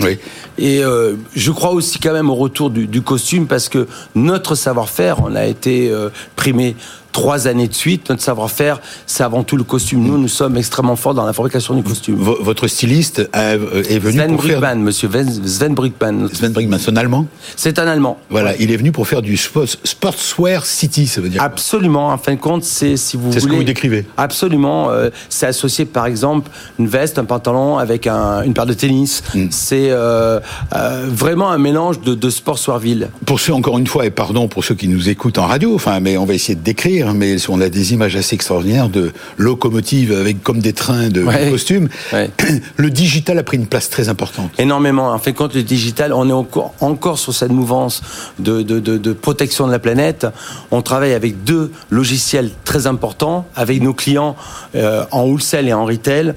Oui. 0.00 0.18
Et 0.58 0.82
euh, 0.82 1.14
je 1.36 1.52
crois 1.52 1.70
aussi 1.70 2.00
quand 2.00 2.12
même 2.12 2.28
au 2.28 2.34
retour 2.34 2.70
du, 2.70 2.88
du 2.88 3.02
costume 3.02 3.46
parce 3.46 3.68
que 3.68 3.86
notre 4.16 4.56
savoir-faire, 4.56 5.22
on 5.22 5.36
a 5.36 5.44
été 5.44 5.88
euh, 5.92 6.08
primé 6.34 6.74
trois 7.14 7.46
années 7.48 7.68
de 7.68 7.72
suite. 7.74 8.10
Notre 8.10 8.20
savoir-faire, 8.22 8.82
c'est 9.06 9.22
avant 9.22 9.42
tout 9.44 9.56
le 9.56 9.64
costume. 9.64 10.02
Nous, 10.02 10.18
nous 10.18 10.28
sommes 10.28 10.58
extrêmement 10.58 10.96
forts 10.96 11.14
dans 11.14 11.24
la 11.24 11.32
fabrication 11.32 11.74
du 11.74 11.82
costume. 11.82 12.16
V- 12.22 12.34
votre 12.40 12.66
styliste 12.66 13.26
a- 13.32 13.52
euh, 13.54 13.82
est 13.88 13.98
venu 13.98 14.18
Sven 14.18 14.32
pour 14.32 14.44
faire... 14.44 14.60
Brickman, 14.60 14.82
monsieur 14.82 15.08
Ven- 15.08 15.46
Sven 15.46 15.74
Brickman. 15.74 16.28
Sven 16.32 16.52
Brinkman, 16.52 16.78
c'est 16.78 16.90
un 16.90 16.96
Allemand? 16.96 17.26
C'est 17.56 17.78
un 17.78 17.86
Allemand. 17.86 18.18
Voilà, 18.28 18.54
il 18.58 18.70
est 18.70 18.76
venu 18.76 18.92
pour 18.92 19.06
faire 19.08 19.22
du 19.22 19.36
sport, 19.38 19.64
sportswear 19.84 20.66
city, 20.66 21.06
ça 21.06 21.20
veut 21.20 21.28
dire. 21.28 21.42
Absolument. 21.42 22.08
En 22.08 22.18
fin 22.18 22.34
de 22.34 22.40
compte, 22.40 22.64
c'est 22.64 22.96
si 22.96 23.16
vous 23.16 23.32
C'est 23.32 23.38
ce 23.40 23.44
que 23.44 23.50
voulez. 23.50 23.58
vous 23.60 23.64
décrivez. 23.64 24.04
Absolument. 24.16 24.90
euh, 24.90 25.08
c'est 25.28 25.46
associé, 25.46 25.84
par 25.84 26.06
exemple, 26.06 26.50
une 26.78 26.88
veste, 26.88 27.18
un 27.18 27.24
pantalon 27.24 27.78
avec 27.78 28.06
un- 28.06 28.42
une 28.42 28.52
paire 28.54 28.66
de 28.66 28.74
tennis. 28.74 29.22
Mm. 29.34 29.46
C'est 29.50 29.90
euh, 29.90 30.40
euh, 30.74 31.06
vraiment 31.08 31.50
un 31.50 31.58
mélange 31.58 32.00
de, 32.00 32.14
de 32.14 32.30
sport 32.30 32.58
soirville. 32.58 33.08
Pour 33.24 33.38
ceux, 33.40 33.54
encore 33.54 33.78
une 33.78 33.86
fois, 33.86 34.04
et 34.04 34.10
pardon 34.10 34.48
pour 34.48 34.64
ceux 34.64 34.74
qui 34.74 34.88
nous 34.88 35.08
écoutent 35.08 35.38
en 35.38 35.46
radio, 35.46 35.74
enfin, 35.74 36.00
mais 36.00 36.16
on 36.16 36.24
va 36.24 36.34
essayer 36.34 36.56
de 36.56 36.62
décrire, 36.64 37.03
mais 37.12 37.36
on 37.48 37.60
a 37.60 37.68
des 37.68 37.92
images 37.92 38.16
assez 38.16 38.34
extraordinaires 38.34 38.88
de 38.88 39.12
locomotives 39.36 40.12
avec 40.12 40.42
comme 40.42 40.60
des 40.60 40.72
trains 40.72 41.08
de 41.08 41.22
Ouais. 41.22 41.50
costumes. 41.50 41.88
Ouais. 42.12 42.30
Le 42.76 42.90
digital 42.90 43.38
a 43.38 43.42
pris 43.42 43.56
une 43.56 43.66
place 43.66 43.90
très 43.90 44.08
importante. 44.08 44.50
Énormément. 44.58 45.12
En 45.12 45.18
de 45.18 45.32
compte, 45.32 45.54
le 45.54 45.62
digital, 45.62 46.12
on 46.12 46.28
est 46.28 46.32
encore, 46.32 46.72
encore 46.80 47.18
sur 47.18 47.34
cette 47.34 47.50
mouvance 47.52 48.00
de, 48.38 48.62
de, 48.62 48.78
de, 48.80 48.96
de 48.96 49.12
protection 49.12 49.66
de 49.66 49.72
la 49.72 49.78
planète. 49.78 50.26
On 50.70 50.80
travaille 50.82 51.12
avec 51.12 51.44
deux 51.44 51.70
logiciels 51.90 52.50
très 52.64 52.86
importants, 52.86 53.46
avec 53.56 53.82
nos 53.82 53.92
clients 53.94 54.36
euh, 54.76 55.04
en 55.10 55.24
wholesale 55.24 55.68
et 55.68 55.72
en 55.72 55.84
retail 55.84 56.34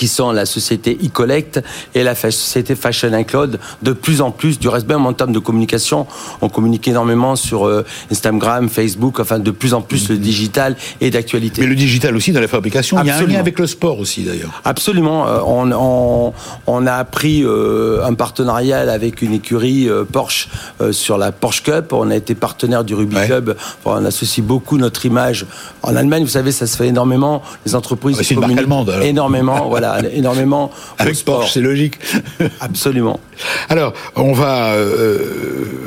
qui 0.00 0.08
sont 0.08 0.32
la 0.32 0.46
société 0.46 0.96
e-collect 1.04 1.60
et 1.94 2.02
la 2.02 2.14
société 2.14 2.74
Fashion 2.74 3.12
and 3.12 3.24
Cloud, 3.24 3.58
de 3.82 3.92
plus 3.92 4.22
en 4.22 4.30
plus, 4.30 4.58
du 4.58 4.66
reste 4.68 4.88
même 4.88 5.04
en 5.04 5.12
termes 5.12 5.32
de 5.32 5.38
communication, 5.38 6.06
on 6.40 6.48
communique 6.48 6.88
énormément 6.88 7.36
sur 7.36 7.66
euh, 7.66 7.84
Instagram, 8.10 8.70
Facebook, 8.70 9.20
enfin 9.20 9.38
de 9.38 9.50
plus 9.50 9.74
en 9.74 9.82
plus 9.82 10.08
le 10.08 10.16
digital 10.16 10.74
est 11.02 11.10
d'actualité. 11.10 11.60
Mais 11.60 11.66
le 11.66 11.74
digital 11.74 12.16
aussi 12.16 12.32
dans 12.32 12.40
la 12.40 12.48
fabrication, 12.48 12.96
il 13.02 13.08
y 13.08 13.10
a 13.10 13.12
un 13.12 13.16
Absolument. 13.16 13.34
lien 13.34 13.40
avec 13.40 13.58
le 13.58 13.66
sport 13.66 13.98
aussi 13.98 14.22
d'ailleurs. 14.22 14.62
Absolument. 14.64 15.28
Euh, 15.28 15.40
On, 15.44 15.70
on, 15.72 16.32
on 16.66 16.86
a 16.86 16.94
appris 16.94 17.42
euh, 17.44 18.02
un 18.02 18.14
partenariat 18.14 18.80
avec 18.90 19.20
une 19.20 19.34
écurie 19.34 19.86
Porsche 20.12 20.48
sur 20.92 21.18
la 21.18 21.30
Porsche 21.30 21.62
Cup. 21.62 21.92
On 21.92 22.10
a 22.10 22.16
été 22.16 22.34
partenaire 22.34 22.84
du 22.84 22.94
Rugby 22.94 23.16
Ouais. 23.16 23.26
Club. 23.26 23.56
Enfin, 23.84 23.98
on 24.00 24.04
associe 24.06 24.42
beaucoup 24.46 24.78
notre 24.78 25.04
image. 25.04 25.44
En 25.82 25.94
Allemagne, 25.96 26.22
vous 26.22 26.28
savez, 26.30 26.52
ça 26.52 26.66
se 26.66 26.76
fait 26.76 26.86
énormément. 26.88 27.42
Les 27.66 27.74
entreprises 27.74 28.16
Ah 28.18 28.22
c'est 28.22 28.34
une 28.34 28.40
marque 28.40 28.54
communiquent 28.54 29.02
énormément. 29.02 29.68
voilà, 29.68 29.89
énormément 30.12 30.66
au 30.98 31.02
Avec 31.02 31.14
sport. 31.14 31.40
Porsche, 31.40 31.54
c'est 31.54 31.60
logique. 31.60 31.94
Absolument. 32.60 33.20
Alors, 33.68 33.92
on 34.16 34.32
va. 34.32 34.72
euh, 34.74 35.18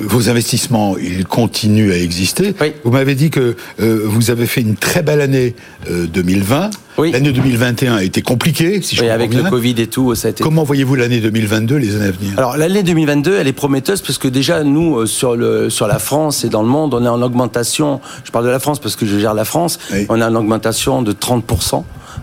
vos 0.04 0.30
investissements, 0.30 0.98
ils 0.98 1.26
continuent 1.26 1.92
à 1.92 1.98
exister. 1.98 2.54
Oui. 2.62 2.74
Vous 2.84 2.92
m'avez 2.92 3.16
dit 3.16 3.30
que 3.30 3.56
euh, 3.82 4.02
vous 4.06 4.32
avez 4.32 4.46
fait 4.46 4.62
une 4.62 4.76
très 4.76 5.02
belle 5.02 5.22
année 5.22 5.56
euh, 5.90 6.06
2020. 6.08 6.70
Oui. 6.98 7.12
L'année 7.12 7.32
2021 7.32 7.96
a 7.96 8.04
été 8.04 8.22
compliquée, 8.22 8.82
si 8.82 8.96
je 8.96 9.02
comprends 9.02 9.16
avec 9.16 9.32
bien. 9.32 9.44
le 9.44 9.50
Covid 9.50 9.76
et 9.80 9.88
tout, 9.88 10.14
ça 10.14 10.28
a 10.28 10.32
été 10.32 10.44
Comment 10.44 10.64
voyez-vous 10.64 10.96
l'année 10.96 11.20
2022, 11.20 11.76
les 11.78 11.96
années 11.96 12.06
à 12.08 12.12
venir? 12.12 12.34
Alors 12.38 12.56
l'année 12.58 12.84
2022, 12.84 13.36
elle 13.40 13.48
est 13.48 13.54
prometteuse 13.54 14.02
parce 14.02 14.20
que 14.20 14.28
déjà 14.28 14.64
nous 14.64 14.98
euh, 15.00 15.06
sur 15.08 15.36
le 15.36 15.70
sur 15.72 15.88
la 15.88 15.98
France 15.98 16.44
et 16.46 16.50
dans 16.50 16.62
le 16.62 16.68
monde, 16.70 16.94
on 16.94 17.04
est 17.04 17.08
en 17.10 17.22
augmentation. 17.22 18.00
Je 18.24 18.32
parle 18.32 18.46
de 18.46 18.52
la 18.52 18.60
France 18.60 18.80
parce 18.80 18.96
que 18.96 19.06
je 19.08 19.18
gère 19.18 19.34
la 19.34 19.46
France. 19.46 19.80
Oui. 19.92 20.06
On 20.10 20.22
a 20.22 20.28
une 20.28 20.38
augmentation 20.38 21.02
de 21.02 21.12
30 21.14 21.46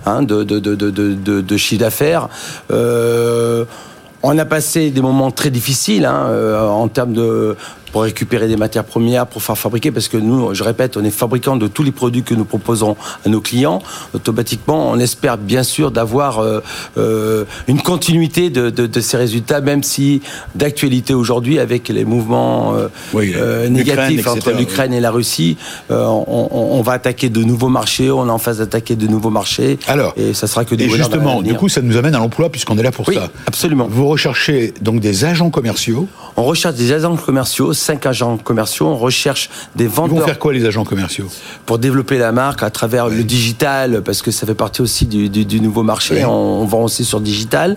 hein, 0.07 0.23
de, 0.23 1.57
chiffre 1.57 1.81
d'affaires. 1.81 2.29
Euh, 2.71 3.65
on 4.23 4.37
a 4.37 4.45
passé 4.45 4.91
des 4.91 5.01
moments 5.01 5.31
très 5.31 5.51
difficiles 5.51 6.05
hein, 6.05 6.27
euh, 6.29 6.61
en 6.61 6.89
termes 6.89 7.15
de, 7.15 7.57
pour 7.93 8.03
récupérer 8.03 8.49
des 8.49 8.57
matières 8.57 8.85
premières, 8.85 9.27
pour 9.27 9.43
faire 9.43 9.59
fabriquer, 9.59 9.91
parce 9.91 10.09
que 10.09 10.17
nous, 10.17 10.55
je 10.55 10.63
répète, 10.63 10.97
on 10.97 11.05
est 11.05 11.11
fabricant 11.11 11.57
de 11.57 11.67
tous 11.67 11.83
les 11.83 11.93
produits 11.93 12.23
que 12.23 12.35
nous 12.35 12.45
proposons 12.45 12.97
à 13.25 13.29
nos 13.29 13.41
clients. 13.41 13.83
Automatiquement, 14.15 14.91
on 14.91 14.99
espère 14.99 15.39
bien 15.39 15.63
sûr 15.63 15.91
d'avoir 15.91 16.39
euh, 16.39 16.61
euh, 16.99 17.45
une 17.69 17.81
continuité 17.81 18.51
de, 18.51 18.71
de, 18.71 18.87
de, 18.87 19.01
ces 19.01 19.17
résultats, 19.17 19.61
même 19.61 19.83
si 19.83 20.23
d'actualité 20.55 21.15
aujourd'hui, 21.15 21.59
avec 21.59 21.89
les 21.89 22.05
mouvements 22.05 22.75
euh, 22.75 22.89
Oui, 23.13 23.33
euh, 23.37 23.69
négatifs 23.69 24.27
entre 24.27 24.53
l'Ukraine 24.53 24.93
et 24.93 25.01
la 25.01 25.11
Russie, 25.11 25.57
on, 25.91 26.83
va 26.85 26.93
attaquer 26.93 27.29
de 27.29 27.43
nouveaux 27.43 27.69
marchés, 27.69 28.11
on 28.11 28.27
est 28.27 28.31
en 28.31 28.39
phase 28.39 28.59
d'attaquer 28.59 28.97
de 28.97 29.07
nouveaux 29.07 29.31
marchés. 29.31 29.79
Alors, 29.87 30.15
et 30.17 30.35
ça 30.35 30.47
sera 30.47 30.65
que 30.65 30.75
du 30.75 30.85
Et 30.85 30.89
justement, 30.89 31.43
du 31.43 31.55
coup, 31.55 31.69
ça 31.69 31.83
nous 31.83 31.97
amène 31.97 32.15
à 32.15 32.19
l'emploi 32.19 32.51
puisqu'on 32.51 32.79
est 32.79 32.83
là 32.83 32.91
pour 32.91 33.07
Oui, 33.09 33.17
ça. 33.17 33.31
absolument. 33.47 33.87
Vous 33.91 34.09
recherchez 34.09 34.73
donc 34.81 35.01
des 35.01 35.25
agents 35.25 35.51
commerciaux. 35.51 36.09
On 36.37 36.45
recherche 36.45 36.77
des 36.77 36.93
agents 36.93 37.17
commerciaux, 37.17 37.73
cinq 37.81 38.07
agents 38.07 38.37
commerciaux. 38.37 38.87
On 38.87 38.97
recherche 38.97 39.51
des 39.75 39.85
Ils 39.85 39.91
vont 39.91 40.07
vendeurs 40.07 40.27
faire 40.27 40.39
quoi 40.39 40.53
les 40.53 40.65
agents 40.67 40.85
commerciaux 40.85 41.29
pour 41.67 41.79
développer 41.79 42.19
la 42.19 42.33
marque 42.33 42.63
à 42.63 42.71
travers 42.71 43.09
le 43.09 43.25
digital, 43.25 44.03
parce 44.03 44.23
que 44.23 44.31
ça 44.31 44.47
fait 44.47 44.55
partie 44.55 44.83
aussi 44.83 45.07
du, 45.07 45.29
du- 45.29 45.45
du 45.45 45.61
nouveau 45.61 45.83
marché. 45.83 46.15
Oui. 46.17 46.25
On, 46.25 46.61
on 46.63 46.65
vend 46.67 46.83
aussi 46.85 47.05
sur 47.05 47.21
digital. 47.21 47.77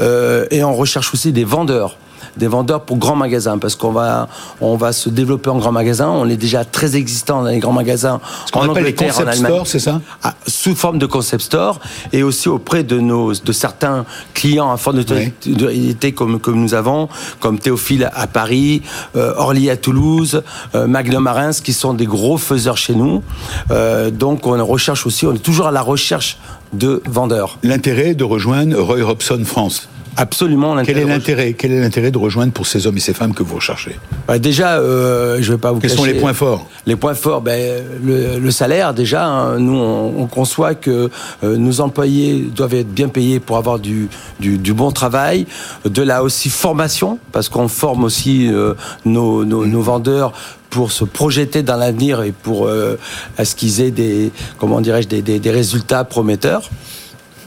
Euh, 0.00 0.46
et 0.50 0.62
on 0.62 0.74
recherche 0.74 1.12
aussi 1.14 1.32
des 1.32 1.44
vendeurs 1.44 1.96
des 2.38 2.46
vendeurs 2.46 2.82
pour 2.82 2.96
grands 2.96 3.16
magasins 3.16 3.58
parce 3.58 3.74
qu'on 3.76 3.92
va 3.92 4.28
on 4.60 4.76
va 4.76 4.92
se 4.92 5.08
développer 5.08 5.50
en 5.50 5.58
grands 5.58 5.72
magasins 5.72 6.08
on 6.08 6.28
est 6.28 6.36
déjà 6.36 6.64
très 6.64 6.96
existant 6.96 7.42
dans 7.42 7.48
les 7.48 7.58
grands 7.58 7.72
magasins 7.72 8.20
Ce 8.46 8.56
en 8.56 8.62
appelle 8.70 8.84
les 8.84 8.90
Angleterre, 8.90 9.08
en 9.08 9.10
concept 9.10 9.28
Allemagne. 9.28 9.52
stores, 9.52 9.66
c'est 9.66 9.78
ça 9.78 10.00
Ah, 10.22 10.34
sous 10.46 10.74
forme 10.74 10.98
de 10.98 11.06
concept 11.06 11.42
store 11.44 11.80
et 12.12 12.22
aussi 12.22 12.48
auprès 12.48 12.82
de 12.82 12.98
nos 13.00 13.32
de 13.34 13.52
certains 13.52 14.04
clients 14.34 14.70
à 14.72 14.76
forte 14.76 14.96
notoriété 14.96 16.12
comme 16.12 16.38
comme 16.38 16.60
nous 16.60 16.74
avons 16.74 17.08
comme 17.40 17.58
Théophile 17.58 18.10
à 18.14 18.26
Paris, 18.26 18.82
euh, 19.16 19.34
Orly 19.36 19.70
à 19.70 19.76
Toulouse, 19.76 20.42
euh, 20.74 20.86
Magnum 20.86 21.26
à 21.26 21.32
Reims 21.32 21.60
qui 21.60 21.72
sont 21.72 21.94
des 21.94 22.06
gros 22.06 22.38
faiseurs 22.38 22.76
chez 22.76 22.94
nous. 22.94 23.22
Euh, 23.70 24.10
donc 24.10 24.46
on 24.46 24.64
recherche 24.64 25.06
aussi, 25.06 25.26
on 25.26 25.34
est 25.34 25.38
toujours 25.38 25.66
à 25.66 25.72
la 25.72 25.82
recherche 25.82 26.38
de 26.72 27.02
vendeurs. 27.06 27.58
L'intérêt 27.62 28.14
de 28.14 28.24
rejoindre 28.24 28.78
Roy 28.80 29.02
Robson 29.02 29.42
France. 29.44 29.88
Absolument. 30.20 30.74
Quel 30.84 30.98
est 30.98 31.00
l'intérêt- 31.04 31.14
l'intérêt 31.14 31.52
Quel 31.54 31.72
est 31.72 31.80
l'intérêt 31.80 32.10
de 32.10 32.18
rejoindre 32.18 32.52
pour 32.52 32.66
ces 32.66 32.86
hommes 32.86 32.96
et 32.96 33.00
ces 33.00 33.14
femmes 33.14 33.32
que 33.34 33.42
vous 33.44 33.54
recherchez 33.54 33.96
Bah, 34.26 34.38
déjà, 34.38 34.78
euh, 34.78 35.38
je 35.40 35.52
vais 35.52 35.58
pas 35.58 35.70
vous 35.72 35.78
Quels 35.80 35.90
sont 35.90 36.04
les 36.04 36.14
points 36.14 36.34
forts 36.34 36.66
Les 36.86 36.96
points 36.96 37.14
forts, 37.14 37.40
ben, 37.40 37.82
le, 38.04 38.38
le 38.38 38.50
salaire 38.50 38.94
déjà. 38.94 39.24
hein. 39.26 39.58
nous, 39.58 39.76
on, 39.76 40.22
on 40.22 40.26
conçoit 40.26 40.74
que 40.74 41.08
euh, 41.44 41.56
nos 41.56 41.80
employés 41.80 42.48
doivent 42.54 42.74
être 42.74 42.92
bien 42.92 43.08
payés 43.08 43.38
pour 43.38 43.56
avoir 43.58 43.78
du, 43.78 44.08
du, 44.40 44.58
du 44.58 44.74
bon 44.74 44.90
travail, 44.90 45.46
de 45.84 46.02
la 46.02 46.22
aussi 46.24 46.50
formation, 46.50 47.18
parce 47.32 47.48
qu'on 47.48 47.68
forme 47.68 48.02
aussi 48.04 48.48
euh, 48.52 48.74
nos, 49.04 49.44
nos, 49.44 49.66
nos 49.66 49.82
vendeurs 49.82 50.32
pour 50.70 50.92
se 50.92 51.04
projeter 51.04 51.62
dans 51.62 51.76
l'avenir 51.76 52.22
et 52.22 52.32
pour 52.32 52.66
euh, 52.66 52.96
à 53.38 53.44
ce 53.46 53.54
qu'ils 53.54 53.80
aient 53.80 53.90
des 53.90 54.30
comment 54.58 54.80
dirais-je 54.82 55.08
des, 55.08 55.22
des, 55.22 55.38
des 55.38 55.50
résultats 55.50 56.04
prometteurs. 56.04 56.68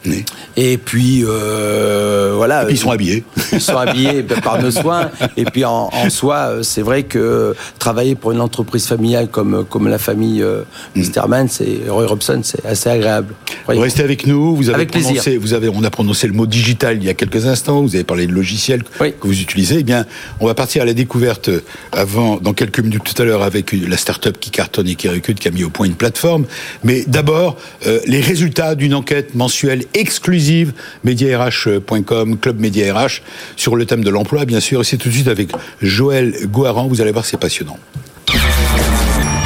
Oui. 0.06 0.26
Et 0.58 0.78
puis 0.78 1.24
euh, 1.26 2.34
voilà. 2.36 2.64
Et 2.64 2.66
puis 2.68 2.76
ils 2.76 2.80
sont 2.80 2.92
habillés. 2.92 3.24
Ils 3.54 3.62
sont 3.62 3.78
habillés 3.78 4.24
par 4.44 4.62
nos 4.62 4.72
soins. 4.72 5.10
Et 5.38 5.46
puis 5.46 5.64
en, 5.66 5.90
en 5.92 6.10
soi, 6.10 6.36
euh, 6.36 6.64
c'est 6.64 6.82
vrai 6.82 7.04
que 7.04 7.56
travailler 7.80 8.16
pour 8.16 8.32
une 8.32 8.42
entreprise 8.42 8.88
familiale 8.88 9.28
comme, 9.28 9.66
comme 9.70 9.88
la 9.88 9.98
famille 10.00 10.42
euh, 10.42 10.64
Misterman, 10.96 11.48
c'est 11.50 11.82
Roy 11.88 12.08
Robson, 12.08 12.42
c'est 12.44 12.66
assez 12.66 12.90
agréable. 12.90 13.34
Vous 13.68 13.80
restez 13.80 14.04
avec 14.04 14.26
nous. 14.26 14.56
Vous 14.56 14.70
avez 14.70 14.76
Avec 14.76 14.92
plaisir. 14.92 15.22
vous 15.40 15.54
avez, 15.54 15.70
on 15.70 15.84
a 15.84 15.90
prononcé 15.90 16.28
le 16.28 16.34
mot 16.34 16.46
digital 16.48 16.98
il 16.98 17.04
y 17.04 17.10
a 17.10 17.14
quelques 17.14 17.46
instants. 17.46 17.82
Vous 17.82 17.96
avez 17.96 18.04
parlé 18.04 18.28
de 18.28 18.32
logiciels 18.34 18.84
Oui. 19.00 19.14
que 19.20 19.28
vous 19.28 19.40
utilisez. 19.40 19.78
Eh 19.80 19.84
bien, 19.84 20.06
on 20.40 20.48
va 20.48 20.54
partir 20.54 20.82
à 20.82 20.86
la 20.86 20.94
découverte 20.94 21.50
euh, 21.50 21.62
avant, 21.92 22.38
dans 22.38 22.54
quelques 22.54 22.80
minutes 22.80 23.04
tout 23.04 23.20
à 23.22 23.26
l'heure, 23.26 23.44
avec 23.44 23.72
la 23.72 23.98
start-up 23.98 24.38
qui 24.40 24.50
cartonne 24.50 24.88
et 24.88 24.96
qui 24.96 25.08
recrute, 25.10 25.40
qui 25.40 25.48
a 25.48 25.52
mis 25.52 25.64
au 25.64 25.70
point 25.70 25.86
une 25.86 25.96
plateforme. 25.96 26.46
Mais 26.84 27.04
d'abord, 27.08 27.58
euh, 27.86 28.00
les 28.06 28.22
résultats 28.22 28.76
d'une 28.76 28.94
enquête 28.94 29.36
mensuelle 29.36 29.84
exclusive, 29.94 30.74
mediarh.com, 31.04 32.38
Club 32.38 32.60
Média 32.60 32.94
RH, 32.94 33.22
sur 33.56 33.76
le 33.76 33.86
thème 33.86 34.04
de 34.04 34.10
l'emploi, 34.10 34.46
bien 34.46 34.60
sûr. 34.60 34.82
Et 34.82 34.84
c'est 34.84 34.98
tout 34.98 35.10
de 35.10 35.14
suite 35.14 35.28
avec 35.28 35.50
Joël 35.82 36.36
Goharan. 36.46 36.88
Vous 36.88 37.02
allez 37.02 37.12
voir, 37.12 37.26
c'est 37.26 37.40
passionnant. 37.40 37.78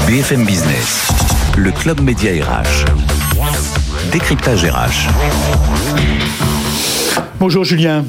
BFM 0.08 0.46
Business, 0.46 1.10
le 1.58 1.72
club 1.72 2.02
média 2.02 2.32
RH. 2.32 2.86
Décryptage 4.12 4.66
RH. 4.66 5.10
Bonjour 7.40 7.64
Julien. 7.64 8.06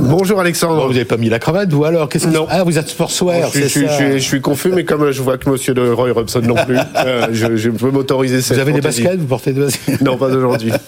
Bonjour 0.00 0.36
Bon, 0.36 0.42
Alexandre. 0.42 0.86
vous 0.86 0.92
n'avez 0.92 1.04
pas 1.04 1.16
mis 1.16 1.28
la 1.28 1.38
cravate, 1.38 1.70
vous 1.72 1.84
alors? 1.84 2.08
Qu'est-ce 2.08 2.26
que 2.26 2.32
Non. 2.32 2.46
Ah, 2.48 2.64
vous 2.64 2.78
êtes 2.78 2.88
sportswear, 2.88 3.50
je, 3.52 3.66
suis- 3.66 3.82
je 3.82 3.86
ça. 3.86 3.96
suis- 3.96 4.12
je 4.12 4.18
suis 4.18 4.40
confus, 4.40 4.70
mais 4.74 4.84
comme 4.84 5.10
je 5.10 5.20
vois 5.22 5.36
que 5.38 5.48
Monsieur 5.50 5.74
de 5.74 5.88
Roy 5.90 6.12
Robson 6.12 6.40
non 6.40 6.54
plus, 6.54 6.76
euh, 6.96 7.28
je, 7.32 7.68
peux 7.68 7.90
m'autoriser 7.90 8.40
cette 8.40 8.56
Vous 8.56 8.62
avez 8.62 8.72
des 8.72 8.80
baskets? 8.80 9.18
Vous 9.18 9.26
portez 9.26 9.52
des 9.52 9.60
baskets? 9.60 10.00
Non, 10.00 10.16
pas 10.16 10.26
aujourd'hui. 10.26 10.72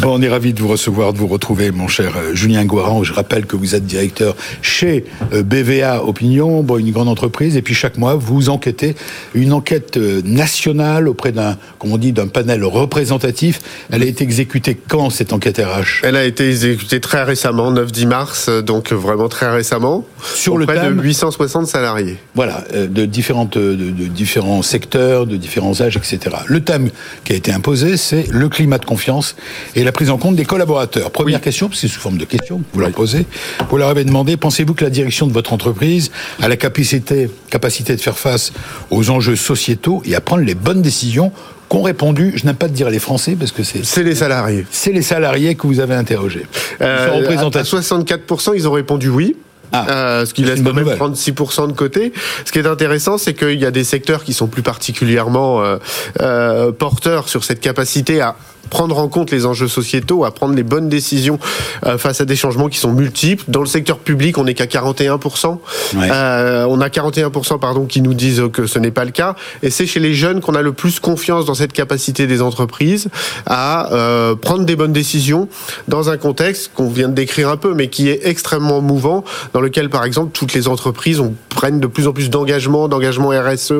Bon, 0.00 0.18
on 0.18 0.22
est 0.22 0.28
ravi 0.28 0.52
de 0.52 0.60
vous 0.60 0.68
recevoir, 0.68 1.12
de 1.12 1.18
vous 1.18 1.26
retrouver, 1.26 1.72
mon 1.72 1.88
cher 1.88 2.12
euh, 2.16 2.34
Julien 2.34 2.64
Guaran. 2.64 3.02
Je 3.02 3.12
rappelle 3.12 3.46
que 3.46 3.56
vous 3.56 3.74
êtes 3.74 3.84
directeur 3.84 4.36
chez 4.62 5.04
euh, 5.32 5.42
BVA 5.42 6.04
Opinion, 6.04 6.62
bon, 6.62 6.78
une 6.78 6.92
grande 6.92 7.08
entreprise, 7.08 7.56
et 7.56 7.62
puis 7.62 7.74
chaque 7.74 7.96
mois, 7.98 8.14
vous 8.14 8.48
enquêtez 8.48 8.94
une 9.34 9.52
enquête 9.52 9.96
nationale 9.96 11.08
auprès 11.08 11.32
d'un, 11.32 11.56
comme 11.78 11.90
on 11.92 11.98
dit, 11.98 12.12
d'un 12.12 12.28
panel 12.28 12.62
représentatif. 12.64 13.60
Elle 13.90 14.02
a 14.02 14.06
été 14.06 14.22
exécutée 14.22 14.76
quand, 14.88 15.10
cette 15.10 15.32
enquête 15.32 15.58
RH 15.58 16.02
Elle 16.04 16.16
a 16.16 16.24
été 16.24 16.48
exécutée 16.48 17.00
très 17.00 17.24
récemment, 17.24 17.65
9-10 17.72 18.06
mars, 18.06 18.46
euh, 18.48 18.62
donc 18.62 18.92
vraiment 18.92 19.28
très 19.28 19.50
récemment, 19.50 20.04
Sur 20.22 20.56
le 20.56 20.66
thème 20.66 20.96
de 20.96 21.02
860 21.02 21.66
salariés. 21.66 22.16
Voilà, 22.34 22.64
euh, 22.74 22.86
de, 22.86 23.06
différentes, 23.06 23.56
euh, 23.56 23.76
de, 23.76 23.90
de 23.90 24.06
différents 24.06 24.62
secteurs, 24.62 25.26
de 25.26 25.36
différents 25.36 25.80
âges, 25.80 25.96
etc. 25.96 26.36
Le 26.46 26.60
thème 26.60 26.90
qui 27.24 27.32
a 27.32 27.36
été 27.36 27.52
imposé, 27.52 27.96
c'est 27.96 28.26
le 28.30 28.48
climat 28.48 28.78
de 28.78 28.84
confiance 28.84 29.36
et 29.74 29.84
la 29.84 29.92
prise 29.92 30.10
en 30.10 30.18
compte 30.18 30.36
des 30.36 30.44
collaborateurs. 30.44 31.10
Première 31.10 31.40
question, 31.40 31.68
parce 31.68 31.80
que 31.80 31.86
c'est 31.86 31.92
sous 31.92 32.00
forme 32.00 32.18
de 32.18 32.24
question 32.24 32.58
que 32.58 32.64
vous 32.72 32.80
leur 32.80 32.92
posez. 32.92 33.26
Vous 33.70 33.76
leur 33.76 33.88
avez 33.88 34.04
demandé, 34.04 34.36
pensez-vous 34.36 34.74
que 34.74 34.84
la 34.84 34.90
direction 34.90 35.26
de 35.26 35.32
votre 35.32 35.52
entreprise 35.52 36.10
a 36.40 36.48
la 36.48 36.56
capacité, 36.56 37.30
capacité 37.50 37.96
de 37.96 38.00
faire 38.00 38.18
face 38.18 38.52
aux 38.90 39.10
enjeux 39.10 39.36
sociétaux 39.36 40.02
et 40.04 40.14
à 40.14 40.20
prendre 40.20 40.42
les 40.42 40.54
bonnes 40.54 40.82
décisions 40.82 41.32
qu'ont 41.68 41.82
répondu, 41.82 42.32
je 42.36 42.44
n'aime 42.46 42.56
pas 42.56 42.68
de 42.68 42.72
dire 42.74 42.90
les 42.90 42.98
Français, 42.98 43.36
parce 43.38 43.52
que 43.52 43.62
c'est... 43.62 43.84
C'est 43.84 44.02
les 44.02 44.14
salariés. 44.14 44.66
C'est 44.70 44.92
les 44.92 45.02
salariés 45.02 45.54
que 45.54 45.66
vous 45.66 45.80
avez 45.80 45.94
interrogés. 45.94 46.46
Euh, 46.80 47.08
à, 47.08 47.12
à 47.12 47.16
représentatifs. 47.16 47.72
64%, 47.72 48.52
ils 48.54 48.68
ont 48.68 48.72
répondu 48.72 49.08
oui. 49.08 49.36
Ah, 49.72 49.86
Euh, 49.90 50.26
ce 50.26 50.32
qui 50.32 50.44
laisse 50.44 50.62
quand 50.62 50.72
même 50.72 50.84
nouvelle. 50.84 50.98
36% 50.98 51.68
de 51.68 51.72
côté. 51.72 52.12
Ce 52.44 52.52
qui 52.52 52.58
est 52.58 52.66
intéressant, 52.66 53.18
c'est 53.18 53.34
qu'il 53.34 53.58
y 53.60 53.66
a 53.66 53.70
des 53.70 53.84
secteurs 53.84 54.24
qui 54.24 54.32
sont 54.32 54.46
plus 54.46 54.62
particulièrement 54.62 55.62
euh, 55.62 55.78
euh, 56.20 56.72
porteurs 56.72 57.28
sur 57.28 57.44
cette 57.44 57.60
capacité 57.60 58.20
à 58.20 58.36
prendre 58.70 58.98
en 58.98 59.08
compte 59.08 59.30
les 59.30 59.46
enjeux 59.46 59.68
sociétaux, 59.68 60.24
à 60.24 60.30
prendre 60.30 60.54
les 60.54 60.62
bonnes 60.62 60.88
décisions 60.88 61.38
euh, 61.84 61.98
face 61.98 62.20
à 62.20 62.24
des 62.24 62.36
changements 62.36 62.68
qui 62.68 62.78
sont 62.78 62.92
multiples. 62.92 63.44
Dans 63.48 63.60
le 63.60 63.66
secteur 63.66 63.98
public, 63.98 64.38
on 64.38 64.44
n'est 64.44 64.54
qu'à 64.54 64.66
41%. 64.66 65.58
Ouais. 65.94 66.08
Euh, 66.10 66.66
on 66.68 66.80
a 66.80 66.88
41% 66.88 67.58
pardon 67.58 67.86
qui 67.86 68.00
nous 68.00 68.14
disent 68.14 68.42
que 68.52 68.66
ce 68.66 68.78
n'est 68.78 68.90
pas 68.90 69.04
le 69.04 69.10
cas. 69.10 69.34
Et 69.62 69.70
c'est 69.70 69.86
chez 69.86 70.00
les 70.00 70.14
jeunes 70.14 70.40
qu'on 70.40 70.54
a 70.54 70.62
le 70.62 70.72
plus 70.72 71.00
confiance 71.00 71.44
dans 71.46 71.54
cette 71.54 71.72
capacité 71.72 72.26
des 72.26 72.42
entreprises 72.42 73.08
à 73.46 73.92
euh, 73.92 74.34
prendre 74.34 74.64
des 74.64 74.76
bonnes 74.76 74.92
décisions 74.92 75.48
dans 75.88 76.10
un 76.10 76.16
contexte 76.16 76.70
qu'on 76.74 76.88
vient 76.88 77.08
de 77.08 77.14
décrire 77.14 77.48
un 77.48 77.56
peu, 77.56 77.74
mais 77.74 77.88
qui 77.88 78.08
est 78.08 78.20
extrêmement 78.24 78.80
mouvant, 78.80 79.24
dans 79.52 79.60
lequel 79.60 79.90
par 79.90 80.04
exemple 80.04 80.30
toutes 80.32 80.54
les 80.54 80.68
entreprises 80.68 81.20
ont, 81.20 81.34
prennent 81.50 81.80
de 81.80 81.86
plus 81.86 82.06
en 82.06 82.12
plus 82.12 82.30
d'engagement, 82.30 82.88
d'engagement 82.88 83.30
RSE, 83.30 83.72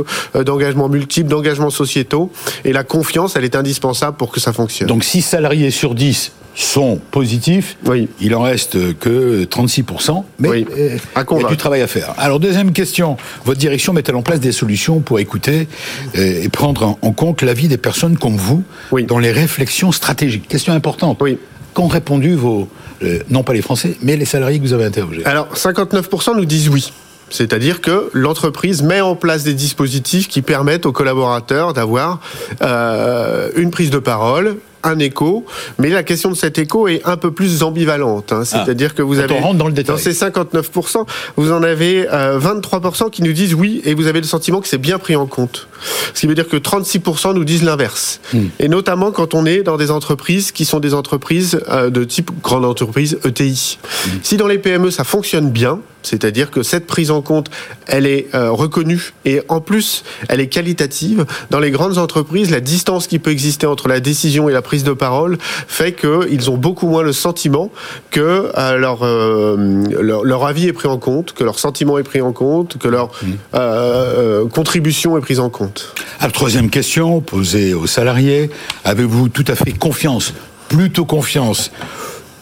d'engagement 0.44 0.88
multiples, 0.88 1.28
d'engagement 1.28 1.70
sociétaux. 1.70 2.30
Et 2.64 2.72
la 2.72 2.84
confiance, 2.84 3.36
elle 3.36 3.44
est 3.44 3.56
indispensable 3.56 4.16
pour 4.16 4.30
que 4.30 4.40
ça 4.40 4.52
fonctionne. 4.52 4.75
Donc 4.84 5.04
6 5.04 5.22
salariés 5.22 5.70
sur 5.70 5.94
10 5.94 6.32
sont 6.54 6.98
positifs. 7.10 7.76
Oui. 7.84 8.08
Il 8.20 8.34
en 8.34 8.40
reste 8.42 8.94
que 8.98 9.44
36%, 9.44 10.24
mais 10.38 10.48
Oui. 10.48 10.66
euh, 10.78 10.96
À 11.14 11.24
il 11.30 11.42
y 11.42 11.44
a 11.44 11.48
du 11.48 11.56
travail 11.58 11.82
à 11.82 11.86
faire. 11.86 12.14
Alors 12.16 12.40
deuxième 12.40 12.72
question, 12.72 13.18
votre 13.44 13.58
direction 13.58 13.92
met-elle 13.92 14.16
en 14.16 14.22
place 14.22 14.40
des 14.40 14.52
solutions 14.52 15.00
pour 15.00 15.18
écouter 15.20 15.68
euh, 16.16 16.42
et 16.42 16.48
prendre 16.48 16.82
en, 16.82 16.98
en 17.02 17.12
compte 17.12 17.42
l'avis 17.42 17.68
des 17.68 17.76
personnes 17.76 18.16
comme 18.16 18.36
vous 18.36 18.62
Oui. 18.90 19.04
dans 19.04 19.18
les 19.18 19.32
réflexions 19.32 19.92
stratégiques 19.92 20.48
Question 20.48 20.72
importante. 20.72 21.18
Oui. 21.20 21.36
Qu'ont 21.74 21.88
répondu 21.88 22.32
vos, 22.34 22.68
euh, 23.02 23.18
non 23.28 23.42
pas 23.42 23.52
les 23.52 23.60
Français, 23.60 23.94
mais 24.00 24.16
les 24.16 24.24
salariés 24.24 24.58
que 24.58 24.64
vous 24.64 24.72
avez 24.72 24.86
interrogés? 24.86 25.26
Alors, 25.26 25.48
59% 25.54 26.36
nous 26.36 26.46
disent 26.46 26.70
oui. 26.70 26.90
C'est-à-dire 27.30 27.80
que 27.80 28.10
l'entreprise 28.12 28.82
met 28.82 29.00
en 29.00 29.16
place 29.16 29.44
des 29.44 29.54
dispositifs 29.54 30.28
qui 30.28 30.42
permettent 30.42 30.86
aux 30.86 30.92
collaborateurs 30.92 31.72
d'avoir 31.72 32.20
euh, 32.62 33.50
une 33.56 33.70
prise 33.70 33.90
de 33.90 33.98
parole, 33.98 34.56
un 34.86 34.98
écho, 34.98 35.44
mais 35.78 35.88
la 35.88 36.02
question 36.02 36.30
de 36.30 36.36
cet 36.36 36.58
écho 36.58 36.86
est 36.86 37.02
un 37.04 37.16
peu 37.16 37.32
plus 37.32 37.62
ambivalente. 37.62 38.32
hein. 38.32 38.44
C'est-à-dire 38.44 38.94
que 38.94 39.02
vous 39.02 39.18
avez 39.18 39.34
on 39.34 39.40
rentre 39.40 39.58
dans 39.58 39.66
le 39.66 39.72
détail. 39.72 39.98
ces 39.98 40.12
59%, 40.12 41.06
vous 41.36 41.52
en 41.52 41.62
avez 41.62 42.06
euh, 42.12 42.38
23% 42.38 43.10
qui 43.10 43.22
nous 43.22 43.32
disent 43.32 43.54
oui, 43.54 43.82
et 43.84 43.94
vous 43.94 44.06
avez 44.06 44.20
le 44.20 44.26
sentiment 44.26 44.60
que 44.60 44.68
c'est 44.68 44.78
bien 44.78 44.98
pris 44.98 45.16
en 45.16 45.26
compte. 45.26 45.68
Ce 46.14 46.20
qui 46.20 46.26
veut 46.26 46.34
dire 46.34 46.48
que 46.48 46.56
36% 46.56 47.34
nous 47.34 47.44
disent 47.44 47.64
l'inverse. 47.64 48.20
Hmm. 48.32 48.46
Et 48.60 48.68
notamment 48.68 49.10
quand 49.10 49.34
on 49.34 49.44
est 49.44 49.62
dans 49.62 49.76
des 49.76 49.90
entreprises 49.90 50.52
qui 50.52 50.64
sont 50.64 50.78
des 50.78 50.94
entreprises 50.94 51.60
euh, 51.68 51.90
de 51.90 52.04
type 52.04 52.30
grande 52.42 52.64
entreprise 52.64 53.18
ETI. 53.24 53.78
Hmm. 53.82 54.10
Si 54.22 54.36
dans 54.36 54.46
les 54.46 54.58
PME 54.58 54.90
ça 54.90 55.02
fonctionne 55.04 55.50
bien, 55.50 55.80
C'est-à-dire 56.06 56.50
que 56.50 56.62
cette 56.62 56.86
prise 56.86 57.10
en 57.10 57.22
compte, 57.22 57.50
elle 57.86 58.06
est 58.06 58.28
euh, 58.34 58.50
reconnue 58.50 59.12
et 59.24 59.42
en 59.48 59.60
plus, 59.60 60.04
elle 60.28 60.40
est 60.40 60.48
qualitative. 60.48 61.26
Dans 61.50 61.60
les 61.60 61.70
grandes 61.70 61.98
entreprises, 61.98 62.50
la 62.50 62.60
distance 62.60 63.06
qui 63.06 63.18
peut 63.18 63.30
exister 63.30 63.66
entre 63.66 63.88
la 63.88 64.00
décision 64.00 64.48
et 64.48 64.52
la 64.52 64.62
prise 64.62 64.84
de 64.84 64.92
parole 64.92 65.38
fait 65.40 65.92
qu'ils 65.92 66.50
ont 66.50 66.56
beaucoup 66.56 66.88
moins 66.88 67.02
le 67.02 67.12
sentiment 67.12 67.70
que 68.10 68.50
euh, 68.56 68.76
leur, 68.76 69.04
leur, 69.04 70.24
leur 70.24 70.44
avis 70.44 70.68
est 70.68 70.72
pris 70.72 70.88
en 70.88 70.98
compte, 70.98 71.32
que 71.32 71.44
leur 71.44 71.58
sentiment 71.58 71.98
est 71.98 72.02
pris 72.02 72.20
en 72.20 72.32
compte, 72.32 72.78
que 72.78 72.88
leur 72.88 73.10
mmh. 73.22 74.48
contribution 74.52 75.16
est 75.18 75.20
prise 75.20 75.40
en 75.40 75.50
compte. 75.50 75.94
Alors, 76.20 76.32
troisième 76.32 76.70
question 76.70 77.20
posée 77.20 77.74
aux 77.74 77.86
salariés 77.86 78.50
avez-vous 78.84 79.28
tout 79.28 79.44
à 79.48 79.54
fait 79.54 79.72
confiance, 79.72 80.32
plutôt 80.68 81.04
confiance 81.04 81.70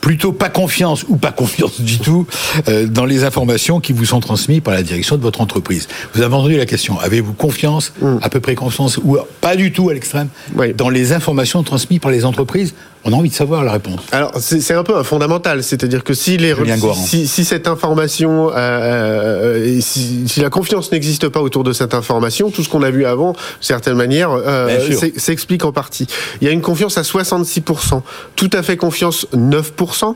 plutôt 0.05 0.33
pas 0.33 0.51
confiance 0.51 1.07
ou 1.09 1.17
pas 1.17 1.33
confiance 1.33 1.81
du 1.81 1.99
tout 1.99 2.27
euh, 2.69 2.87
dans 2.87 3.07
les 3.07 3.25
informations 3.25 3.81
qui 3.81 3.95
vous 3.95 4.05
sont 4.05 4.21
transmises 4.21 4.61
par 4.61 4.75
la 4.75 4.83
direction 4.83 5.17
de 5.17 5.23
votre 5.23 5.41
entreprise. 5.41 5.89
Vous 6.13 6.21
avez 6.21 6.35
entendu 6.35 6.59
la 6.59 6.67
question. 6.67 7.01
Avez-vous 7.01 7.33
confiance, 7.33 7.95
mm. 8.03 8.19
à 8.21 8.29
peu 8.29 8.39
près 8.39 8.55
confiance 8.55 8.99
ou 8.99 9.17
pas 9.41 9.57
du 9.57 9.73
tout 9.73 9.89
à 9.89 9.95
l'extrême, 9.95 10.29
dans 10.77 10.91
les 10.91 11.15
informations 11.15 11.63
transmises 11.63 12.01
par 12.01 12.11
les 12.11 12.27
entreprises 12.27 12.75
on 13.05 13.13
a 13.13 13.17
envie 13.17 13.29
de 13.29 13.35
savoir 13.35 13.65
la 13.65 13.73
réponse. 13.73 14.01
Alors 14.13 14.33
c'est 14.39 14.75
un 14.75 14.83
peu 14.83 14.97
un 14.97 15.05
fondamental, 15.05 15.63
c'est-à-dire 15.63 16.05
que 16.05 16.15
si, 16.15 16.37
les, 16.37 16.55
si, 16.95 17.27
si, 17.27 17.45
cette 17.45 17.69
information, 17.69 18.51
euh, 18.51 18.55
euh 18.57 19.81
si, 19.81 20.27
si, 20.27 20.41
la 20.41 20.51
confiance 20.51 20.91
n'existe 20.91 21.29
pas 21.29 21.41
autour 21.41 21.65
de 21.65 21.73
cette 21.73 21.95
information, 21.95 22.51
tout 22.51 22.63
ce 22.63 22.69
qu'on 22.69 22.83
a 22.83 22.91
vu 22.91 23.05
avant, 23.05 23.33
de 23.33 23.39
certaine 23.61 23.95
manière, 23.95 24.31
euh, 24.33 24.79
s'explique 25.17 25.65
en 25.65 25.73
partie. 25.73 26.07
Il 26.41 26.47
y 26.47 26.51
a 26.51 26.53
une 26.53 26.63
confiance 26.63 26.97
à 26.97 27.03
66%, 27.03 28.03
tout 28.37 28.51
à 28.53 28.63
fait 28.63 28.77
confiance 28.77 29.27
9%. 29.35 30.15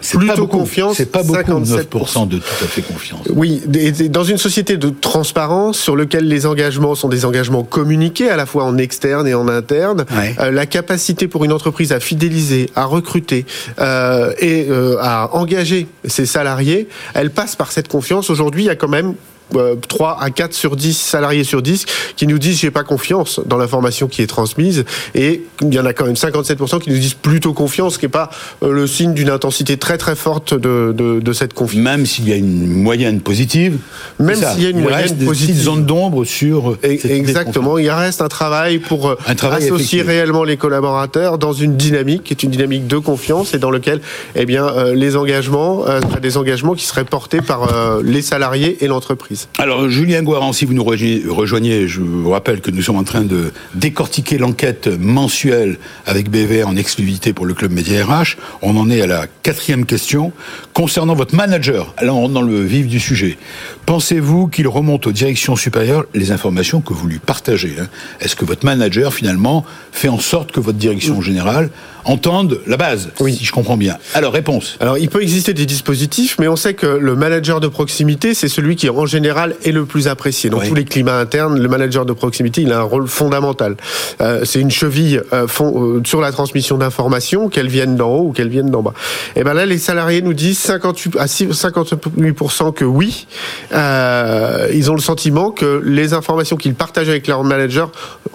Plutôt 0.00 0.46
confiance, 0.46 0.96
c'est 0.96 1.10
pas 1.10 1.22
beaucoup 1.22 1.38
9% 1.38 2.28
de 2.28 2.38
tout 2.38 2.44
à 2.62 2.66
fait 2.66 2.82
confiance. 2.82 3.26
Oui, 3.30 3.62
dans 4.08 4.24
une 4.24 4.38
société 4.38 4.76
de 4.76 4.90
transparence 4.90 5.78
sur 5.78 5.96
lequel 5.96 6.28
les 6.28 6.46
engagements 6.46 6.94
sont 6.94 7.08
des 7.08 7.24
engagements 7.24 7.64
communiqués 7.64 8.30
à 8.30 8.36
la 8.36 8.46
fois 8.46 8.64
en 8.64 8.78
externe 8.78 9.26
et 9.26 9.34
en 9.34 9.48
interne, 9.48 10.04
euh, 10.38 10.50
la 10.50 10.66
capacité 10.66 11.28
pour 11.28 11.44
une 11.44 11.52
entreprise 11.52 11.92
à 11.92 12.00
fidéliser, 12.00 12.70
à 12.74 12.84
recruter 12.84 13.46
euh, 13.78 14.32
et 14.38 14.66
euh, 14.70 14.96
à 15.00 15.34
engager 15.34 15.86
ses 16.04 16.26
salariés, 16.26 16.88
elle 17.14 17.30
passe 17.30 17.56
par 17.56 17.72
cette 17.72 17.88
confiance. 17.88 18.30
Aujourd'hui, 18.30 18.64
il 18.64 18.66
y 18.66 18.70
a 18.70 18.76
quand 18.76 18.88
même 18.88 19.14
3 19.50 20.18
à 20.20 20.30
4 20.30 20.52
sur 20.52 20.76
10 20.76 20.96
salariés 20.96 21.44
sur 21.44 21.62
10 21.62 21.86
qui 22.16 22.26
nous 22.26 22.38
disent 22.38 22.60
j'ai 22.60 22.70
pas 22.70 22.82
confiance 22.82 23.40
dans 23.46 23.56
l'information 23.56 24.08
qui 24.08 24.22
est 24.22 24.26
transmise 24.26 24.84
et 25.14 25.42
il 25.62 25.74
y 25.74 25.78
en 25.78 25.86
a 25.86 25.92
quand 25.92 26.06
même 26.06 26.14
57% 26.14 26.80
qui 26.80 26.90
nous 26.90 26.98
disent 26.98 27.14
plutôt 27.14 27.52
confiance 27.52 27.94
ce 27.94 27.98
qui 27.98 28.06
n'est 28.06 28.10
pas 28.10 28.30
euh, 28.62 28.72
le 28.72 28.86
signe 28.86 29.14
d'une 29.14 29.30
intensité 29.30 29.76
très 29.76 29.98
très 29.98 30.16
forte 30.16 30.54
de, 30.54 30.92
de, 30.92 31.32
cette 31.32 31.54
confiance. 31.54 31.82
Même 31.82 32.06
s'il 32.06 32.28
y 32.28 32.32
a 32.32 32.36
une 32.36 32.66
moyenne 32.66 33.20
positive. 33.20 33.78
Même 34.18 34.36
s'il 34.36 34.62
y 34.62 34.66
a 34.66 34.70
une 34.70 34.80
moyenne 34.80 35.16
positive. 35.16 35.56
zone 35.56 35.84
d'ombre 35.84 36.24
sur. 36.24 36.72
Euh, 36.72 36.78
exactement. 36.82 37.78
Il 37.78 37.90
reste 37.90 38.20
un 38.20 38.28
travail 38.28 38.78
pour 38.78 39.08
euh, 39.08 39.16
associer 39.26 40.02
réellement 40.02 40.44
les 40.44 40.56
collaborateurs 40.56 41.38
dans 41.38 41.52
une 41.52 41.76
dynamique 41.76 42.24
qui 42.24 42.32
est 42.32 42.42
une 42.42 42.50
dynamique 42.50 42.86
de 42.86 42.98
confiance 42.98 43.54
et 43.54 43.58
dans 43.58 43.70
lequel 43.70 44.00
eh 44.36 44.46
bien, 44.46 44.92
les 44.92 45.16
engagements, 45.16 45.84
des 46.20 46.36
engagements 46.36 46.74
qui 46.74 46.84
seraient 46.84 47.04
portés 47.04 47.40
par 47.40 47.68
les 48.02 48.22
salariés 48.22 48.84
et 48.84 48.86
l'entreprise. 48.86 49.33
Alors, 49.58 49.88
Julien 49.88 50.22
Guaran, 50.22 50.52
si 50.52 50.64
vous 50.64 50.74
nous 50.74 50.84
rejoignez, 50.84 51.88
je 51.88 52.00
vous 52.00 52.30
rappelle 52.30 52.60
que 52.60 52.70
nous 52.70 52.82
sommes 52.82 52.96
en 52.96 53.04
train 53.04 53.22
de 53.22 53.52
décortiquer 53.74 54.38
l'enquête 54.38 54.88
mensuelle 54.88 55.78
avec 56.06 56.30
BVR 56.30 56.68
en 56.68 56.76
exclusivité 56.76 57.32
pour 57.32 57.46
le 57.46 57.54
Club 57.54 57.72
Média 57.72 58.04
RH. 58.04 58.36
On 58.62 58.76
en 58.76 58.90
est 58.90 59.00
à 59.00 59.06
la 59.06 59.26
quatrième 59.42 59.86
question. 59.86 60.32
Concernant 60.72 61.14
votre 61.14 61.34
manager, 61.34 61.94
alors 61.96 62.16
on 62.16 62.22
rentre 62.22 62.34
dans 62.34 62.42
le 62.42 62.62
vif 62.62 62.86
du 62.86 63.00
sujet. 63.00 63.38
Pensez-vous 63.86 64.48
qu'il 64.48 64.68
remonte 64.68 65.06
aux 65.06 65.12
directions 65.12 65.56
supérieures 65.56 66.04
les 66.14 66.32
informations 66.32 66.80
que 66.80 66.92
vous 66.92 67.06
lui 67.06 67.18
partagez 67.18 67.76
hein? 67.80 67.86
Est-ce 68.20 68.36
que 68.36 68.44
votre 68.44 68.64
manager, 68.64 69.12
finalement, 69.12 69.64
fait 69.92 70.08
en 70.08 70.18
sorte 70.18 70.52
que 70.52 70.60
votre 70.60 70.78
direction 70.78 71.20
générale 71.20 71.70
entende 72.04 72.60
la 72.66 72.76
base, 72.76 73.10
oui. 73.20 73.34
si 73.34 73.44
je 73.44 73.52
comprends 73.52 73.76
bien? 73.76 73.96
Alors, 74.14 74.32
réponse. 74.32 74.76
Alors, 74.80 74.98
il 74.98 75.08
peut 75.08 75.22
exister 75.22 75.54
des 75.54 75.66
dispositifs, 75.66 76.36
mais 76.38 76.48
on 76.48 76.56
sait 76.56 76.74
que 76.74 76.86
le 76.86 77.16
manager 77.16 77.60
de 77.60 77.68
proximité, 77.68 78.34
c'est 78.34 78.48
celui 78.48 78.76
qui, 78.76 78.88
en 78.88 79.06
général, 79.06 79.23
est 79.24 79.72
le 79.72 79.84
plus 79.84 80.08
apprécié. 80.08 80.50
Dans 80.50 80.60
tous 80.60 80.74
les 80.74 80.84
climats 80.84 81.18
internes, 81.18 81.58
le 81.58 81.68
manager 81.68 82.04
de 82.04 82.12
proximité, 82.12 82.62
il 82.62 82.72
a 82.72 82.80
un 82.80 82.82
rôle 82.82 83.08
fondamental. 83.08 83.76
Euh, 84.20 84.44
c'est 84.44 84.60
une 84.60 84.70
cheville 84.70 85.22
euh, 85.32 85.46
fond, 85.46 85.96
euh, 85.96 86.02
sur 86.04 86.20
la 86.20 86.32
transmission 86.32 86.78
d'informations, 86.78 87.48
qu'elles 87.48 87.68
viennent 87.68 87.96
d'en 87.96 88.10
haut 88.10 88.28
ou 88.28 88.32
qu'elles 88.32 88.48
viennent 88.48 88.70
d'en 88.70 88.82
bas. 88.82 88.94
Et 89.36 89.44
ben 89.44 89.54
là, 89.54 89.66
les 89.66 89.78
salariés 89.78 90.22
nous 90.22 90.34
disent 90.34 90.58
58 90.58 91.16
à 91.18 91.26
58% 91.26 92.72
que 92.72 92.84
oui, 92.84 93.26
ils 93.72 94.90
ont 94.90 94.94
le 94.94 95.00
sentiment 95.00 95.50
que 95.50 95.82
les 95.84 96.14
informations 96.14 96.56
qu'ils 96.56 96.74
partagent 96.74 97.08
avec 97.08 97.26
leur 97.26 97.44
manager 97.44 97.90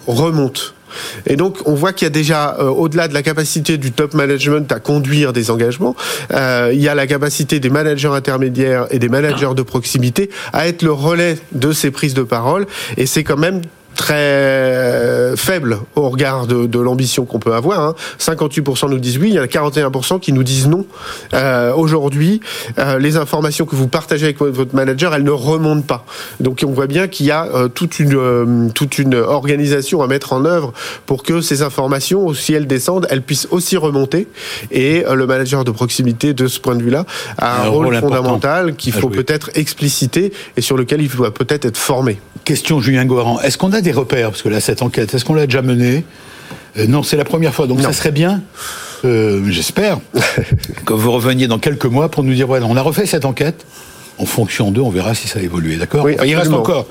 remontent. 0.07 0.61
Et 1.25 1.35
donc, 1.35 1.57
on 1.65 1.73
voit 1.73 1.93
qu'il 1.93 2.05
y 2.05 2.07
a 2.07 2.11
déjà, 2.11 2.57
euh, 2.59 2.69
au-delà 2.69 3.07
de 3.07 3.13
la 3.13 3.23
capacité 3.23 3.77
du 3.77 3.91
top 3.91 4.13
management 4.13 4.71
à 4.71 4.79
conduire 4.79 5.33
des 5.33 5.51
engagements, 5.51 5.95
euh, 6.33 6.71
il 6.73 6.81
y 6.81 6.87
a 6.87 6.95
la 6.95 7.07
capacité 7.07 7.59
des 7.59 7.69
managers 7.69 8.09
intermédiaires 8.13 8.87
et 8.91 8.99
des 8.99 9.09
managers 9.09 9.53
de 9.55 9.61
proximité 9.61 10.29
à 10.53 10.67
être 10.67 10.81
le 10.81 10.91
relais 10.91 11.37
de 11.51 11.71
ces 11.71 11.91
prises 11.91 12.13
de 12.13 12.23
parole. 12.23 12.67
Et 12.97 13.05
c'est 13.05 13.23
quand 13.23 13.37
même 13.37 13.61
très 13.99 15.35
faible 15.35 15.79
au 15.95 16.09
regard 16.09 16.47
de, 16.47 16.65
de 16.65 16.79
l'ambition 16.79 17.25
qu'on 17.25 17.39
peut 17.39 17.53
avoir. 17.53 17.81
Hein. 17.81 17.95
58% 18.17 18.89
nous 18.89 18.97
disent 18.97 19.17
oui, 19.17 19.29
il 19.29 19.35
y 19.35 19.39
en 19.39 19.43
a 19.43 19.45
41% 19.45 20.21
qui 20.21 20.31
nous 20.31 20.43
disent 20.43 20.67
non. 20.67 20.85
Euh, 21.33 21.73
Aujourd'hui, 21.73 22.39
euh, 22.77 22.97
les 22.97 23.17
informations 23.17 23.65
que 23.65 23.75
vous 23.75 23.87
partagez 23.87 24.25
avec 24.25 24.39
votre 24.39 24.73
manager, 24.73 25.13
elles 25.13 25.23
ne 25.23 25.31
remontent 25.31 25.85
pas. 25.85 26.05
Donc 26.39 26.63
on 26.65 26.71
voit 26.71 26.87
bien 26.87 27.07
qu'il 27.07 27.25
y 27.25 27.31
a 27.31 27.45
euh, 27.45 27.67
toute 27.67 27.99
une 27.99 28.15
euh, 28.15 28.69
toute 28.73 28.99
une 28.99 29.15
organisation 29.15 30.01
à 30.01 30.07
mettre 30.07 30.31
en 30.33 30.45
œuvre 30.45 30.73
pour 31.05 31.23
que 31.23 31.41
ces 31.41 31.61
informations, 31.61 32.33
si 32.33 32.53
elles 32.53 32.67
descendent, 32.67 33.05
elles 33.09 33.21
puissent 33.21 33.47
aussi 33.51 33.75
remonter. 33.75 34.27
Et 34.71 35.03
le 35.11 35.27
manager 35.27 35.65
de 35.65 35.71
proximité, 35.71 36.33
de 36.33 36.47
ce 36.47 36.59
point 36.59 36.75
de 36.75 36.83
vue-là, 36.83 37.05
a 37.37 37.63
un, 37.63 37.67
rôle, 37.67 37.95
fondamental 37.99 38.75
qu'il 38.75 38.93
faut 38.93 39.09
peut-être 39.09 39.49
expliciter 39.55 40.31
et 40.55 40.61
sur 40.61 40.77
lequel 40.77 41.01
il 41.01 41.09
doit 41.09 41.33
peut-être 41.33 41.65
être 41.65 41.77
formé. 41.77 42.19
Question 42.49 42.81
Julien 42.81 43.05
Goran. 43.05 43.39
Est-ce 43.41 43.59
qu'on 43.59 43.73
a 43.73 43.81
des 43.81 43.91
repères 43.91 44.31
Parce 44.31 44.41
que 44.41 44.49
là, 44.49 44.59
cette 44.59 44.81
enquête, 44.81 45.13
est-ce 45.13 45.23
qu'on 45.23 45.35
l'a 45.35 45.45
déjà 45.45 45.61
menée? 45.61 46.03
Euh, 46.79 46.87
Non, 46.87 47.03
c'est 47.03 47.15
la 47.15 47.23
première 47.23 47.53
fois. 47.53 47.67
Donc 47.67 47.79
ça 47.79 47.93
serait 47.93 48.09
bien, 48.09 48.41
euh, 49.05 49.43
j'espère, 49.51 49.99
que 50.85 50.93
vous 50.93 51.11
reveniez 51.11 51.45
dans 51.45 51.59
quelques 51.59 51.85
mois 51.85 52.09
pour 52.09 52.23
nous 52.23 52.33
dire, 52.33 52.47
voilà, 52.47 52.65
on 52.65 52.75
a 52.75 52.81
refait 52.81 53.05
cette 53.05 53.25
enquête. 53.25 53.67
En 54.17 54.25
fonction 54.25 54.71
d'eux, 54.71 54.81
on 54.81 54.89
verra 54.89 55.13
si 55.13 55.27
ça 55.27 55.37
a 55.37 55.43
évolué, 55.43 55.75
d'accord? 55.75 56.09
Il 56.09 56.35
reste 56.35 56.51
encore, 56.51 56.87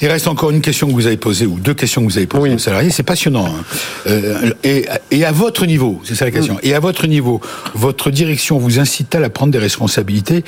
il 0.00 0.06
reste 0.06 0.28
encore 0.28 0.52
une 0.52 0.60
question 0.60 0.86
que 0.86 0.92
vous 0.92 1.08
avez 1.08 1.16
posée 1.16 1.44
ou 1.44 1.58
deux 1.58 1.74
questions 1.74 2.00
que 2.00 2.06
vous 2.06 2.16
avez 2.18 2.28
posées 2.28 2.54
aux 2.54 2.58
salariés. 2.58 2.90
C'est 2.90 3.02
passionnant. 3.02 3.46
Hein. 3.46 3.64
Euh, 4.06 4.52
et, 4.62 4.86
et, 5.10 5.24
à 5.24 5.32
votre 5.32 5.66
niveau, 5.66 6.00
c'est 6.04 6.14
ça 6.14 6.24
la 6.24 6.30
question. 6.30 6.54
Mm. 6.54 6.60
Et 6.62 6.72
à 6.72 6.78
votre 6.78 7.08
niveau, 7.08 7.40
votre 7.74 8.12
direction 8.12 8.58
vous 8.58 8.78
incite 8.78 9.12
à 9.16 9.28
prendre 9.28 9.52
des 9.52 9.58
responsabilités 9.58 10.44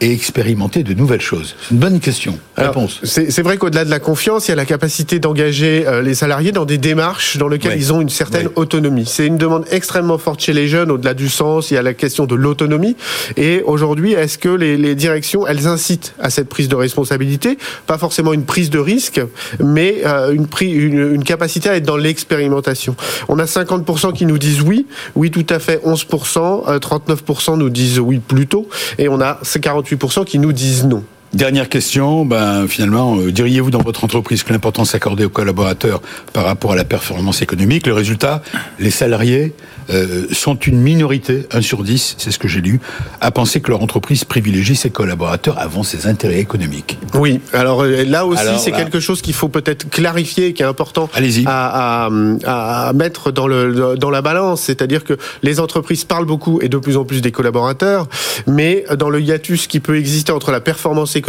et 0.00 0.12
expérimenter 0.12 0.82
de 0.82 0.94
nouvelles 0.94 1.20
choses 1.20 1.54
C'est 1.62 1.74
une 1.74 1.80
bonne 1.80 2.00
question. 2.00 2.38
Réponse. 2.56 3.00
C'est 3.04 3.42
vrai 3.42 3.56
qu'au-delà 3.58 3.84
de 3.84 3.90
la 3.90 4.00
confiance, 4.00 4.48
il 4.48 4.50
y 4.50 4.52
a 4.52 4.56
la 4.56 4.64
capacité 4.64 5.18
d'engager 5.18 5.86
euh, 5.86 6.02
les 6.02 6.14
salariés 6.14 6.52
dans 6.52 6.64
des 6.64 6.78
démarches 6.78 7.36
dans 7.36 7.48
lesquelles 7.48 7.78
ils 7.78 7.92
ont 7.92 8.00
une 8.00 8.08
certaine 8.08 8.48
autonomie. 8.56 9.04
C'est 9.06 9.26
une 9.26 9.36
demande 9.36 9.64
extrêmement 9.70 10.18
forte 10.18 10.40
chez 10.40 10.52
les 10.52 10.68
jeunes. 10.68 10.90
Au-delà 10.90 11.14
du 11.14 11.28
sens, 11.28 11.70
il 11.70 11.74
y 11.74 11.76
a 11.76 11.82
la 11.82 11.94
question 11.94 12.26
de 12.26 12.34
l'autonomie. 12.34 12.96
Et 13.36 13.62
aujourd'hui, 13.64 14.12
est-ce 14.12 14.38
que 14.38 14.48
les, 14.48 14.94
directions, 14.94 15.46
elles 15.46 15.66
incitent 15.66 16.14
à 16.18 16.30
cette 16.30 16.48
prise 16.48 16.68
de 16.68 16.76
responsabilité? 16.76 17.58
Pas 17.86 17.98
forcément 17.98 18.32
une 18.32 18.44
prise 18.44 18.70
de 18.70 18.78
risque, 18.78 19.20
mais 19.62 20.02
euh, 20.06 20.32
une, 20.32 20.46
prise, 20.46 20.74
une, 20.74 21.24
capacité 21.24 21.68
à 21.68 21.76
être 21.76 21.86
dans 21.86 21.96
l'expérimentation. 21.96 22.96
On 23.28 23.38
a 23.38 23.44
50% 23.44 24.12
qui 24.14 24.26
nous 24.26 24.38
disent 24.38 24.62
oui, 24.62 24.86
oui 25.14 25.30
tout 25.30 25.46
à 25.48 25.58
fait, 25.58 25.82
11%, 25.84 26.78
39% 26.78 27.52
euh, 27.52 27.56
nous 27.56 27.70
disent 27.70 28.00
oui 28.00 28.18
plutôt, 28.18 28.68
et 28.98 29.08
on 29.08 29.20
a 29.20 29.38
48%. 29.42 29.89
58% 29.96 30.24
qui 30.24 30.38
nous 30.38 30.52
disent 30.52 30.84
non. 30.84 31.04
Dernière 31.32 31.68
question, 31.68 32.24
ben, 32.24 32.66
finalement, 32.66 33.16
euh, 33.16 33.30
diriez-vous 33.30 33.70
dans 33.70 33.82
votre 33.82 34.02
entreprise 34.02 34.42
que 34.42 34.52
l'importance 34.52 34.96
accordée 34.96 35.24
aux 35.24 35.30
collaborateurs 35.30 36.02
par 36.32 36.44
rapport 36.44 36.72
à 36.72 36.76
la 36.76 36.84
performance 36.84 37.40
économique, 37.40 37.86
le 37.86 37.92
résultat, 37.92 38.42
les 38.80 38.90
salariés 38.90 39.54
euh, 39.90 40.26
sont 40.32 40.56
une 40.56 40.80
minorité, 40.80 41.46
1 41.52 41.60
sur 41.60 41.84
10, 41.84 42.16
c'est 42.18 42.32
ce 42.32 42.38
que 42.40 42.48
j'ai 42.48 42.60
lu, 42.60 42.80
à 43.20 43.30
penser 43.30 43.60
que 43.60 43.70
leur 43.70 43.80
entreprise 43.80 44.24
privilégie 44.24 44.74
ses 44.74 44.90
collaborateurs 44.90 45.56
avant 45.60 45.84
ses 45.84 46.08
intérêts 46.08 46.40
économiques? 46.40 46.98
Oui, 47.14 47.40
alors 47.52 47.84
euh, 47.84 48.02
là 48.04 48.26
aussi, 48.26 48.58
c'est 48.58 48.72
quelque 48.72 48.98
chose 48.98 49.22
qu'il 49.22 49.34
faut 49.34 49.48
peut-être 49.48 49.88
clarifier 49.88 50.48
et 50.48 50.52
qui 50.52 50.62
est 50.62 50.66
important 50.66 51.08
à, 51.46 52.08
à, 52.08 52.88
à, 52.88 52.92
mettre 52.92 53.30
dans, 53.30 53.46
le, 53.46 53.94
dans 53.96 54.10
la 54.10 54.20
balance. 54.20 54.62
C'est-à-dire 54.62 55.04
que 55.04 55.16
les 55.44 55.60
entreprises 55.60 56.02
parlent 56.02 56.26
beaucoup 56.26 56.60
et 56.60 56.68
de 56.68 56.78
plus 56.78 56.96
en 56.96 57.04
plus 57.04 57.20
des 57.20 57.30
collaborateurs, 57.30 58.08
mais 58.48 58.84
dans 58.96 59.10
le 59.10 59.20
hiatus 59.20 59.68
qui 59.68 59.78
peut 59.78 59.96
exister 59.96 60.32
entre 60.32 60.50
la 60.50 60.60
performance 60.60 61.14
économique 61.14 61.19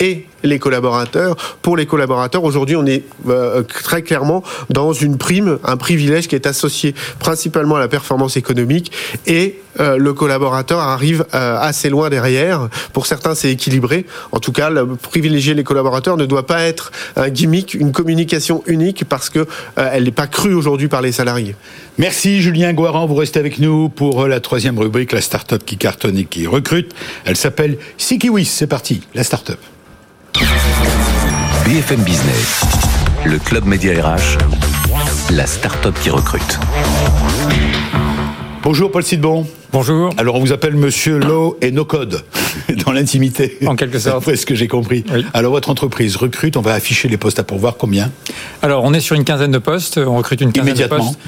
et 0.00 0.26
les 0.42 0.58
collaborateurs. 0.58 1.36
Pour 1.62 1.76
les 1.76 1.86
collaborateurs, 1.86 2.44
aujourd'hui, 2.44 2.76
on 2.76 2.86
est 2.86 3.04
euh, 3.28 3.62
très 3.62 4.02
clairement 4.02 4.42
dans 4.70 4.92
une 4.92 5.18
prime, 5.18 5.58
un 5.64 5.76
privilège 5.76 6.28
qui 6.28 6.34
est 6.34 6.46
associé 6.46 6.94
principalement 7.18 7.76
à 7.76 7.80
la 7.80 7.88
performance 7.88 8.36
économique 8.36 8.92
et 9.26 9.60
euh, 9.80 9.96
le 9.96 10.12
collaborateur 10.12 10.80
arrive 10.80 11.24
euh, 11.34 11.58
assez 11.60 11.90
loin 11.90 12.10
derrière. 12.10 12.68
Pour 12.92 13.06
certains, 13.06 13.34
c'est 13.34 13.50
équilibré. 13.50 14.06
En 14.32 14.40
tout 14.40 14.52
cas, 14.52 14.70
le, 14.70 14.96
privilégier 14.96 15.54
les 15.54 15.64
collaborateurs 15.64 16.16
ne 16.16 16.26
doit 16.26 16.46
pas 16.46 16.62
être 16.62 16.92
un 17.16 17.28
gimmick, 17.28 17.74
une 17.74 17.92
communication 17.92 18.62
unique 18.66 19.04
parce 19.08 19.30
que 19.30 19.40
euh, 19.78 19.90
elle 19.92 20.04
n'est 20.04 20.10
pas 20.10 20.26
crue 20.26 20.54
aujourd'hui 20.54 20.88
par 20.88 21.02
les 21.02 21.12
salariés. 21.12 21.56
Merci 21.98 22.42
Julien 22.42 22.72
Guaran, 22.72 23.06
vous 23.06 23.14
restez 23.14 23.38
avec 23.38 23.58
nous 23.58 23.88
pour 23.88 24.26
la 24.26 24.40
troisième 24.40 24.78
rubrique, 24.78 25.12
la 25.12 25.20
start-up 25.20 25.62
qui 25.64 25.76
cartonne 25.76 26.18
et 26.18 26.24
qui 26.24 26.46
recrute. 26.46 26.92
Elle 27.24 27.36
s'appelle 27.36 27.78
Sikiwis. 27.98 28.44
C'est 28.46 28.66
parti, 28.66 29.02
la 29.14 29.24
start-up. 29.24 29.58
BFM 31.64 32.02
Business, 32.02 32.62
le 33.24 33.38
club 33.38 33.64
Média 33.64 33.92
RH, 33.92 34.38
la 35.30 35.46
start-up 35.46 35.94
qui 36.02 36.10
recrute. 36.10 36.58
Bonjour 38.64 38.90
Paul 38.90 39.02
Sidbon. 39.02 39.46
Bonjour. 39.72 40.10
Alors 40.16 40.36
on 40.36 40.40
vous 40.40 40.52
appelle 40.52 40.74
Monsieur 40.74 41.18
Low 41.18 41.58
et 41.60 41.70
No 41.70 41.84
Code 41.84 42.22
dans 42.86 42.92
l'intimité. 42.92 43.58
En 43.66 43.76
quelque 43.76 43.98
sorte. 43.98 44.16
Après 44.16 44.36
ce 44.36 44.46
que 44.46 44.54
j'ai 44.54 44.68
compris. 44.68 45.04
Oui. 45.12 45.24
Alors 45.34 45.52
votre 45.52 45.68
entreprise 45.68 46.16
recrute, 46.16 46.56
on 46.56 46.62
va 46.62 46.72
afficher 46.72 47.08
les 47.08 47.18
postes 47.18 47.38
à 47.38 47.44
pourvoir 47.44 47.76
combien? 47.76 48.10
Alors, 48.62 48.84
on 48.84 48.94
est 48.94 49.00
sur 49.00 49.16
une 49.16 49.24
quinzaine 49.24 49.50
de 49.50 49.58
postes. 49.58 49.98
On 49.98 50.16
recrute 50.16 50.40
une 50.40 50.52
quinzaine 50.52 50.74
de 50.74 50.86
postes. 50.86 51.18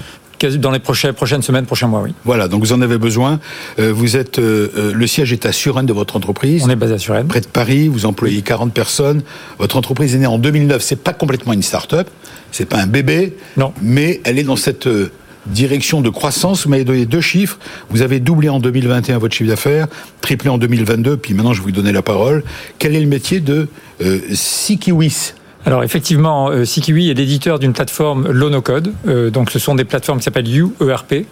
Dans 0.60 0.70
les 0.70 0.78
prochaines, 0.78 1.14
prochaines 1.14 1.40
semaines, 1.40 1.64
prochains 1.64 1.86
mois, 1.88 2.02
oui. 2.02 2.12
Voilà, 2.26 2.46
donc 2.46 2.60
vous 2.60 2.74
en 2.74 2.82
avez 2.82 2.98
besoin. 2.98 3.40
Euh, 3.78 3.90
vous 3.90 4.16
êtes 4.18 4.38
euh, 4.38 4.70
euh, 4.76 4.92
le 4.94 5.06
siège 5.06 5.32
est 5.32 5.46
à 5.46 5.52
Suresnes 5.52 5.86
de 5.86 5.94
votre 5.94 6.14
entreprise. 6.14 6.62
On 6.64 6.68
est 6.68 6.76
basé 6.76 6.92
à 6.92 6.98
Suresnes. 6.98 7.26
près 7.26 7.40
de 7.40 7.46
Paris, 7.46 7.88
vous 7.88 8.04
employez 8.04 8.42
40 8.42 8.72
personnes. 8.72 9.22
Votre 9.58 9.76
entreprise 9.78 10.14
est 10.14 10.18
née 10.18 10.26
en 10.26 10.38
2009. 10.38 10.82
C'est 10.82 11.02
pas 11.02 11.14
complètement 11.14 11.54
une 11.54 11.62
start-up, 11.62 12.08
c'est 12.52 12.66
pas 12.66 12.76
un 12.78 12.86
bébé, 12.86 13.34
Non. 13.56 13.72
mais 13.80 14.20
elle 14.24 14.38
est 14.38 14.42
dans 14.42 14.56
cette 14.56 14.86
euh, 14.86 15.10
direction 15.46 16.00
de 16.00 16.10
croissance. 16.10 16.64
Vous 16.64 16.70
m'avez 16.70 16.84
donné 16.84 17.06
deux 17.06 17.20
chiffres. 17.20 17.58
Vous 17.90 18.02
avez 18.02 18.20
doublé 18.20 18.48
en 18.48 18.60
2021 18.60 19.18
votre 19.18 19.34
chiffre 19.34 19.50
d'affaires, 19.50 19.86
triplé 20.20 20.50
en 20.50 20.58
2022, 20.58 21.16
puis 21.16 21.34
maintenant 21.34 21.52
je 21.52 21.60
vais 21.60 21.66
vous 21.66 21.72
donner 21.72 21.92
la 21.92 22.02
parole. 22.02 22.42
Quel 22.78 22.94
est 22.94 23.00
le 23.00 23.06
métier 23.06 23.40
de 23.40 23.68
euh, 24.02 24.20
Sikiwis 24.32 25.32
Alors 25.66 25.82
effectivement, 25.82 26.48
euh, 26.48 26.64
Sikiwi 26.64 27.10
est 27.10 27.14
l'éditeur 27.14 27.58
d'une 27.58 27.72
plateforme 27.72 28.30
low 28.30 28.50
no 28.50 28.62
code. 28.62 28.92
Euh, 29.08 29.30
donc 29.30 29.50
ce 29.50 29.58
sont 29.58 29.74
des 29.74 29.84
plateformes 29.84 30.18
qui 30.18 30.24
s'appellent 30.24 30.48
UERP, 30.48 31.26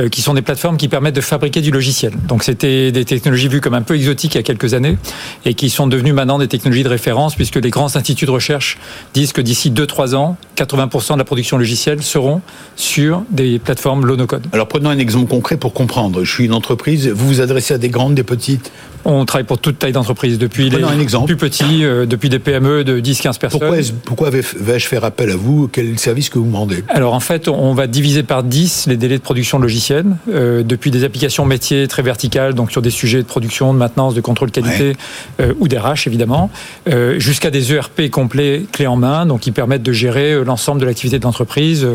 euh, 0.00 0.08
qui 0.08 0.22
sont 0.22 0.32
des 0.32 0.40
plateformes 0.40 0.78
qui 0.78 0.88
permettent 0.88 1.14
de 1.14 1.20
fabriquer 1.20 1.60
du 1.60 1.70
logiciel. 1.70 2.14
Donc 2.26 2.44
c'était 2.44 2.92
des 2.92 3.04
technologies 3.04 3.48
vues 3.48 3.60
comme 3.60 3.74
un 3.74 3.82
peu 3.82 3.94
exotiques 3.94 4.36
il 4.36 4.38
y 4.38 4.40
a 4.40 4.42
quelques 4.42 4.72
années 4.72 4.96
et 5.44 5.52
qui 5.52 5.68
sont 5.68 5.86
devenues 5.86 6.14
maintenant 6.14 6.38
des 6.38 6.48
technologies 6.48 6.82
de 6.82 6.88
référence 6.88 7.34
puisque 7.34 7.56
les 7.56 7.68
grands 7.68 7.94
instituts 7.94 8.24
de 8.24 8.30
recherche 8.30 8.78
disent 9.12 9.34
que 9.34 9.42
d'ici 9.42 9.70
2-3 9.70 10.14
ans, 10.14 10.38
80% 10.56 11.12
de 11.12 11.18
la 11.18 11.24
production 11.24 11.58
logicielle 11.58 12.02
seront 12.02 12.40
sur 12.76 13.22
des 13.30 13.58
plateformes 13.58 14.06
low 14.06 14.16
no 14.16 14.26
code. 14.26 14.46
Alors 14.54 14.66
prenons 14.66 14.88
un 14.88 14.98
exemple 14.98 15.28
concret 15.28 15.58
pour 15.58 15.74
comprendre. 15.74 16.24
Je 16.24 16.32
suis 16.32 16.46
une 16.46 16.54
entreprise, 16.54 17.08
vous 17.08 17.26
vous 17.26 17.40
adressez 17.42 17.74
à 17.74 17.78
des 17.78 17.90
grandes, 17.90 18.14
des 18.14 18.22
petites. 18.22 18.72
On 19.06 19.24
travaille 19.24 19.44
pour 19.46 19.58
toute 19.58 19.78
taille 19.78 19.92
d'entreprise, 19.92 20.38
depuis 20.38 20.70
un 20.74 20.94
les 20.94 21.02
exemple. 21.02 21.26
plus 21.26 21.36
petits, 21.36 21.84
euh, 21.84 22.06
depuis 22.06 22.28
des 22.28 22.38
PME 22.38 22.84
de 22.84 23.00
10-15 23.00 23.38
personnes. 23.38 23.60
Pourquoi, 23.60 23.76
pourquoi 24.04 24.30
vais- 24.30 24.42
vais-je 24.58 24.86
faire 24.88 25.04
appel 25.04 25.30
à 25.30 25.36
vous? 25.36 25.68
Quel 25.70 25.98
service 25.98 26.30
que 26.30 26.38
vous 26.38 26.46
me 26.46 26.56
rendez 26.56 26.84
Alors 26.88 27.12
en 27.14 27.20
fait, 27.20 27.48
on 27.48 27.74
va 27.74 27.86
diviser 27.86 28.22
par 28.22 28.42
10 28.42 28.86
les 28.86 28.96
délais 28.96 29.18
de 29.18 29.22
production 29.22 29.58
de 29.58 29.62
logiciels, 29.64 30.06
euh, 30.32 30.62
depuis 30.62 30.90
des 30.90 31.04
applications 31.04 31.44
métiers 31.44 31.86
très 31.88 32.02
verticales, 32.02 32.54
donc 32.54 32.70
sur 32.70 32.80
des 32.82 32.90
sujets 32.90 33.18
de 33.22 33.26
production, 33.26 33.74
de 33.74 33.78
maintenance, 33.78 34.14
de 34.14 34.20
contrôle 34.20 34.50
qualité 34.50 34.96
euh, 35.40 35.52
ou 35.58 35.68
d'RH 35.68 36.06
évidemment, 36.06 36.50
euh, 36.88 37.18
jusqu'à 37.18 37.50
des 37.50 37.72
ERP 37.72 38.08
complets 38.10 38.62
clés 38.72 38.86
en 38.86 38.96
main, 38.96 39.26
donc 39.26 39.40
qui 39.40 39.50
permettent 39.52 39.82
de 39.82 39.92
gérer 39.92 40.32
euh, 40.32 40.44
l'ensemble 40.44 40.80
de 40.80 40.86
l'activité 40.86 41.18
de 41.18 41.24
l'entreprise, 41.24 41.86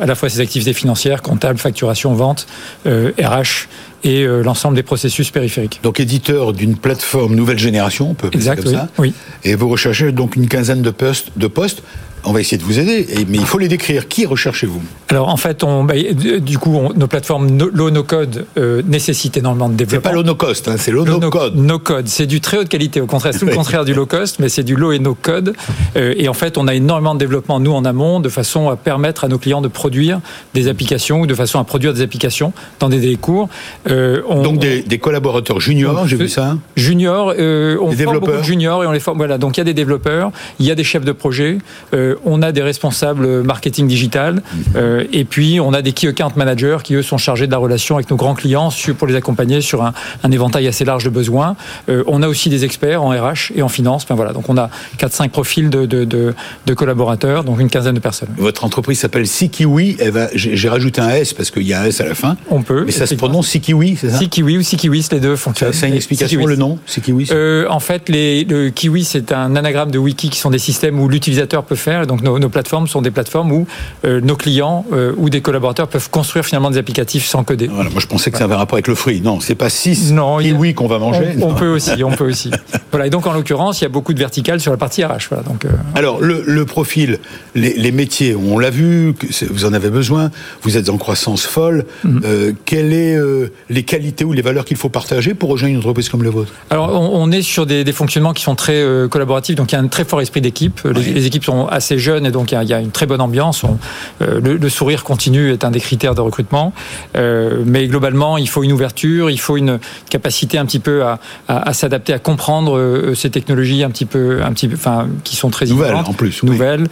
à 0.00 0.06
la 0.06 0.14
fois 0.14 0.28
ses 0.28 0.40
activités 0.40 0.72
financières, 0.72 1.22
comptables, 1.22 1.58
facturation, 1.58 2.14
vente, 2.14 2.46
euh, 2.86 3.10
RH 3.20 3.68
et 4.04 4.22
euh, 4.22 4.42
l'ensemble 4.42 4.76
des 4.76 4.82
processus 4.82 5.30
périphériques. 5.30 5.80
Donc 5.82 6.00
éditeur 6.00 6.52
d'une 6.52 6.76
plateforme 6.76 7.34
nouvelle 7.34 7.58
génération, 7.58 8.10
on 8.10 8.14
peut 8.14 8.30
Exact, 8.32 8.62
comme 8.62 8.72
oui. 8.72 8.74
ça. 8.74 8.88
oui. 8.98 9.12
Et 9.44 9.54
vous 9.54 9.68
recherchez 9.68 10.12
donc 10.12 10.36
une 10.36 10.48
quinzaine 10.48 10.82
de 10.82 10.90
postes. 10.90 11.30
De 11.36 11.46
postes. 11.46 11.82
On 12.28 12.32
va 12.32 12.40
essayer 12.40 12.58
de 12.58 12.64
vous 12.64 12.78
aider, 12.80 13.06
mais 13.28 13.38
il 13.38 13.46
faut 13.46 13.58
les 13.58 13.68
décrire. 13.68 14.08
Qui 14.08 14.26
recherchez-vous? 14.26 14.82
Alors 15.08 15.28
en 15.28 15.36
fait, 15.36 15.62
on, 15.62 15.84
bah, 15.84 15.94
du 16.40 16.58
coup, 16.58 16.74
on- 16.76 16.92
nos 16.92 17.06
plateformes 17.06 17.48
no, 17.50 17.68
low 17.72 17.90
no 17.90 18.02
code 18.02 18.46
euh, 18.58 18.82
nécessitent 18.86 19.36
énormément 19.36 19.68
de 19.68 19.74
C'est 19.74 19.84
développement. 19.86 20.10
pas 20.10 20.16
l'ono 20.16 20.34
cost, 20.34 20.66
hein, 20.68 20.74
c'est 20.76 20.90
Le 20.90 20.98
l'ono 20.98 21.18
no 21.20 21.30
code. 21.30 21.54
No 21.56 21.78
code, 21.78 22.08
c'est 22.08 22.26
du 22.26 22.40
très 22.40 22.58
haute 22.58 22.68
qualité. 22.68 23.00
Au 23.00 23.06
contraire, 23.06 23.32
c'est 23.32 23.38
tout 23.40 23.46
le 23.46 23.54
contraire 23.54 23.84
du 23.84 23.94
low 23.94 24.06
cost, 24.06 24.40
mais 24.40 24.48
c'est 24.48 24.64
du 24.64 24.74
low 24.74 24.90
et 24.92 24.98
no 24.98 25.14
code. 25.14 25.54
Euh, 25.96 26.14
et 26.16 26.28
en 26.28 26.34
fait, 26.34 26.58
on 26.58 26.66
a 26.66 26.74
énormément 26.74 27.14
de 27.14 27.20
développement 27.20 27.60
nous 27.60 27.72
en 27.72 27.84
amont, 27.84 28.18
de 28.18 28.28
façon 28.28 28.68
à 28.70 28.76
permettre 28.76 29.22
à 29.24 29.28
nos 29.28 29.38
clients 29.38 29.60
de 29.60 29.68
produire 29.68 30.20
des 30.52 30.66
applications 30.66 31.20
ou 31.20 31.26
de 31.26 31.34
façon 31.34 31.60
à 31.60 31.64
produire 31.64 31.94
des 31.94 32.02
applications 32.02 32.52
dans 32.80 32.88
des 32.88 32.98
délais 32.98 33.14
courts. 33.14 33.48
Euh, 33.88 34.22
on- 34.28 34.42
Donc 34.42 34.58
des, 34.58 34.82
des 34.82 34.98
collaborateurs 34.98 35.60
juniors, 35.60 36.08
j'ai 36.08 36.16
vu 36.16 36.28
ça. 36.28 36.48
hein. 36.48 36.58
Juniors, 36.76 37.34
euh, 37.38 37.76
on 37.80 37.90
Des 37.90 38.02
forme 38.02 38.18
beaucoup 38.18 38.32
de 38.32 38.42
juniors 38.42 38.82
et 38.82 38.86
on 38.88 38.92
les 38.92 38.98
forme. 39.00 39.18
Voilà, 39.18 39.38
donc 39.38 39.56
il 39.56 39.60
y 39.60 39.62
a 39.62 39.64
des 39.64 39.74
développeurs, 39.74 40.32
il 40.58 40.66
y 40.66 40.72
a 40.72 40.74
des 40.74 40.82
chefs 40.84 41.04
de 41.04 41.12
projet, 41.12 41.58
euh, 41.94 42.15
on 42.24 42.42
a 42.42 42.52
des 42.52 42.62
responsables 42.62 43.42
marketing 43.42 43.86
digital, 43.88 44.42
euh, 44.76 45.04
et 45.12 45.24
puis 45.24 45.60
on 45.60 45.72
a 45.72 45.82
des 45.82 45.92
key 45.92 46.08
account 46.08 46.32
managers 46.36 46.78
qui 46.82 46.94
eux 46.94 47.02
sont 47.02 47.18
chargés 47.18 47.46
de 47.46 47.52
la 47.52 47.58
relation 47.58 47.96
avec 47.96 48.10
nos 48.10 48.16
grands 48.16 48.34
clients 48.34 48.70
pour 48.98 49.06
les 49.06 49.14
accompagner 49.16 49.60
sur 49.60 49.82
un, 49.84 49.92
un 50.22 50.30
éventail 50.30 50.66
assez 50.66 50.84
large 50.84 51.04
de 51.04 51.10
besoins. 51.10 51.56
Euh, 51.88 52.02
on 52.06 52.22
a 52.22 52.28
aussi 52.28 52.48
des 52.48 52.64
experts 52.64 53.02
en 53.02 53.10
RH 53.10 53.52
et 53.54 53.62
en 53.62 53.68
finance. 53.68 54.04
Enfin, 54.04 54.14
voilà, 54.14 54.32
donc 54.32 54.48
on 54.48 54.56
a 54.56 54.70
4-5 54.98 55.28
profils 55.30 55.70
de, 55.70 55.86
de, 55.86 56.04
de, 56.04 56.34
de 56.66 56.74
collaborateurs, 56.74 57.44
donc 57.44 57.60
une 57.60 57.70
quinzaine 57.70 57.94
de 57.94 58.00
personnes. 58.00 58.28
Votre 58.36 58.64
entreprise 58.64 58.98
s'appelle 59.00 59.26
Sikiwi. 59.26 59.96
Elle 59.98 60.10
va- 60.10 60.28
J'ai 60.34 60.68
rajouté 60.68 61.00
un 61.00 61.10
S 61.10 61.32
parce 61.34 61.50
qu'il 61.50 61.62
y 61.62 61.72
a 61.72 61.82
un 61.82 61.84
S 61.86 62.00
à 62.00 62.06
la 62.06 62.14
fin. 62.14 62.36
On 62.50 62.62
peut. 62.62 62.84
Mais 62.86 62.92
ça 62.92 63.06
se 63.06 63.14
prononce 63.14 63.48
Sikiwi, 63.48 63.96
c'est 64.00 64.10
ça? 64.10 64.18
Sikiwi 64.18 64.58
ou 64.58 64.62
Sikiwis, 64.62 65.08
les 65.12 65.20
deux 65.20 65.36
fonctionnent. 65.36 65.72
a 65.82 65.86
une 65.86 65.94
explication, 65.94 66.28
Sikiwis. 66.40 66.46
le 66.46 66.56
nom 66.56 66.78
Sikiwi 66.86 67.28
Euh, 67.32 67.66
en 67.70 67.80
fait, 67.80 68.08
les, 68.08 68.44
le 68.44 68.70
Kiwi, 68.70 69.04
c'est 69.04 69.32
un 69.32 69.56
anagramme 69.56 69.90
de 69.90 69.98
wiki 69.98 70.30
qui 70.30 70.38
sont 70.38 70.50
des 70.50 70.58
systèmes 70.58 70.98
où 71.00 71.08
l'utilisateur 71.08 71.64
peut 71.64 71.74
faire. 71.76 72.05
Et 72.06 72.08
donc, 72.08 72.22
nos, 72.22 72.38
nos 72.38 72.48
plateformes 72.48 72.86
sont 72.86 73.02
des 73.02 73.10
plateformes 73.10 73.50
où 73.50 73.66
euh, 74.04 74.20
nos 74.20 74.36
clients 74.36 74.84
euh, 74.92 75.12
ou 75.16 75.28
des 75.28 75.40
collaborateurs 75.40 75.88
peuvent 75.88 76.08
construire 76.08 76.44
finalement 76.44 76.70
des 76.70 76.78
applicatifs 76.78 77.26
sans 77.26 77.42
coder. 77.42 77.66
Voilà, 77.66 77.90
moi 77.90 78.00
je 78.00 78.06
pensais 78.06 78.30
que 78.30 78.38
ça 78.38 78.44
avait 78.44 78.54
un 78.54 78.58
rapport 78.58 78.76
avec 78.76 78.86
le 78.86 78.94
fruit. 78.94 79.20
Non, 79.20 79.40
c'est 79.40 79.56
pas 79.56 79.70
6 79.70 80.12
Non, 80.12 80.38
il 80.38 80.46
y 80.46 80.50
a- 80.50 80.52
kiwis 80.52 80.74
qu'on 80.74 80.86
va 80.86 81.00
manger. 81.00 81.34
On, 81.42 81.52
peut 81.54 81.66
aussi, 81.68 82.04
on 82.04 82.12
peut 82.12 82.28
aussi. 82.30 82.50
Voilà. 82.92 83.08
Et 83.08 83.10
donc, 83.10 83.26
en 83.26 83.32
l'occurrence, 83.32 83.80
il 83.80 83.84
y 83.84 83.86
a 83.86 83.90
beaucoup 83.90 84.14
de 84.14 84.18
verticales 84.18 84.60
sur 84.60 84.70
la 84.70 84.78
partie 84.78 85.04
RH. 85.04 85.26
Voilà. 85.28 85.42
Donc, 85.42 85.64
euh, 85.64 85.70
Alors, 85.96 86.20
le, 86.20 86.42
le 86.46 86.64
profil, 86.64 87.18
les, 87.54 87.74
les 87.74 87.92
métiers, 87.92 88.34
on 88.36 88.58
l'a 88.58 88.70
vu, 88.70 89.12
vous 89.50 89.64
en 89.66 89.72
avez 89.74 89.90
besoin, 89.90 90.30
vous 90.62 90.76
êtes 90.78 90.88
en 90.88 90.96
croissance 90.96 91.44
folle. 91.44 91.84
Mhm. 92.04 92.54
Quelles 92.64 93.18
sont 93.46 93.50
les 93.68 93.82
qualités 93.82 94.24
ou 94.24 94.32
les 94.32 94.40
valeurs 94.42 94.64
qu'il 94.64 94.76
faut 94.76 94.88
partager 94.88 95.34
pour 95.34 95.50
rejoindre 95.50 95.72
une 95.74 95.78
entreprise 95.80 96.08
comme 96.08 96.22
la 96.22 96.30
vôtre? 96.30 96.52
Alors, 96.70 96.90
on, 96.94 97.22
on 97.22 97.30
est 97.32 97.42
sur 97.42 97.66
des, 97.66 97.82
des 97.84 97.92
fonctionnements 97.92 98.32
qui 98.32 98.44
sont 98.44 98.54
très 98.54 98.82
collaboratifs, 99.10 99.56
donc 99.56 99.72
il 99.72 99.74
y 99.74 99.78
a 99.78 99.80
un 99.82 99.88
très 99.88 100.04
fort 100.04 100.20
esprit 100.20 100.40
d'équipe. 100.40 100.80
Les, 100.84 100.90
Oui. 101.00 101.12
les 101.14 101.26
équipes 101.26 101.44
sont 101.44 101.66
assez 101.66 101.85
jeunes 101.98 102.26
et 102.26 102.30
donc 102.30 102.50
il 102.52 102.54
y 102.54 102.58
a, 102.58 102.62
il 102.62 102.68
y 102.68 102.74
a 102.74 102.80
une 102.80 102.90
très 102.90 103.06
bonne 103.06 103.20
ambiance. 103.20 103.64
On- 103.64 103.78
euh, 104.22 104.40
le, 104.42 104.56
le 104.56 104.68
sourire 104.68 105.04
continu 105.04 105.52
est 105.52 105.64
un 105.64 105.70
des 105.70 105.80
critères 105.80 106.14
de 106.14 106.20
recrutement, 106.20 106.72
Euh, 107.16 107.62
mais 107.64 107.86
globalement, 107.86 108.36
il 108.38 108.48
faut 108.48 108.62
une 108.62 108.72
ouverture, 108.72 109.30
il 109.30 109.38
faut 109.40 109.56
une 109.56 109.78
capacité 110.10 110.58
un 110.58 110.66
petit 110.66 110.78
peu 110.80 111.04
à, 111.04 111.18
à- 111.48 111.68
à 111.68 111.72
s'adapter, 111.72 112.12
à 112.12 112.18
comprendre 112.18 112.76
euh, 112.76 113.14
ces 113.14 113.30
technologies 113.30 113.82
un 113.84 113.90
petit 113.90 114.04
peu, 114.06 114.40
un 114.42 114.52
petit 114.52 114.68
peu, 114.68 114.74
enfin, 114.76 115.06
qui 115.24 115.36
sont 115.36 115.50
très 115.50 115.66
Nouvelles, 115.66 115.94
en 115.94 116.12
plus, 116.12 116.42
oui. 116.42 116.50
nouvelles, 116.50 116.86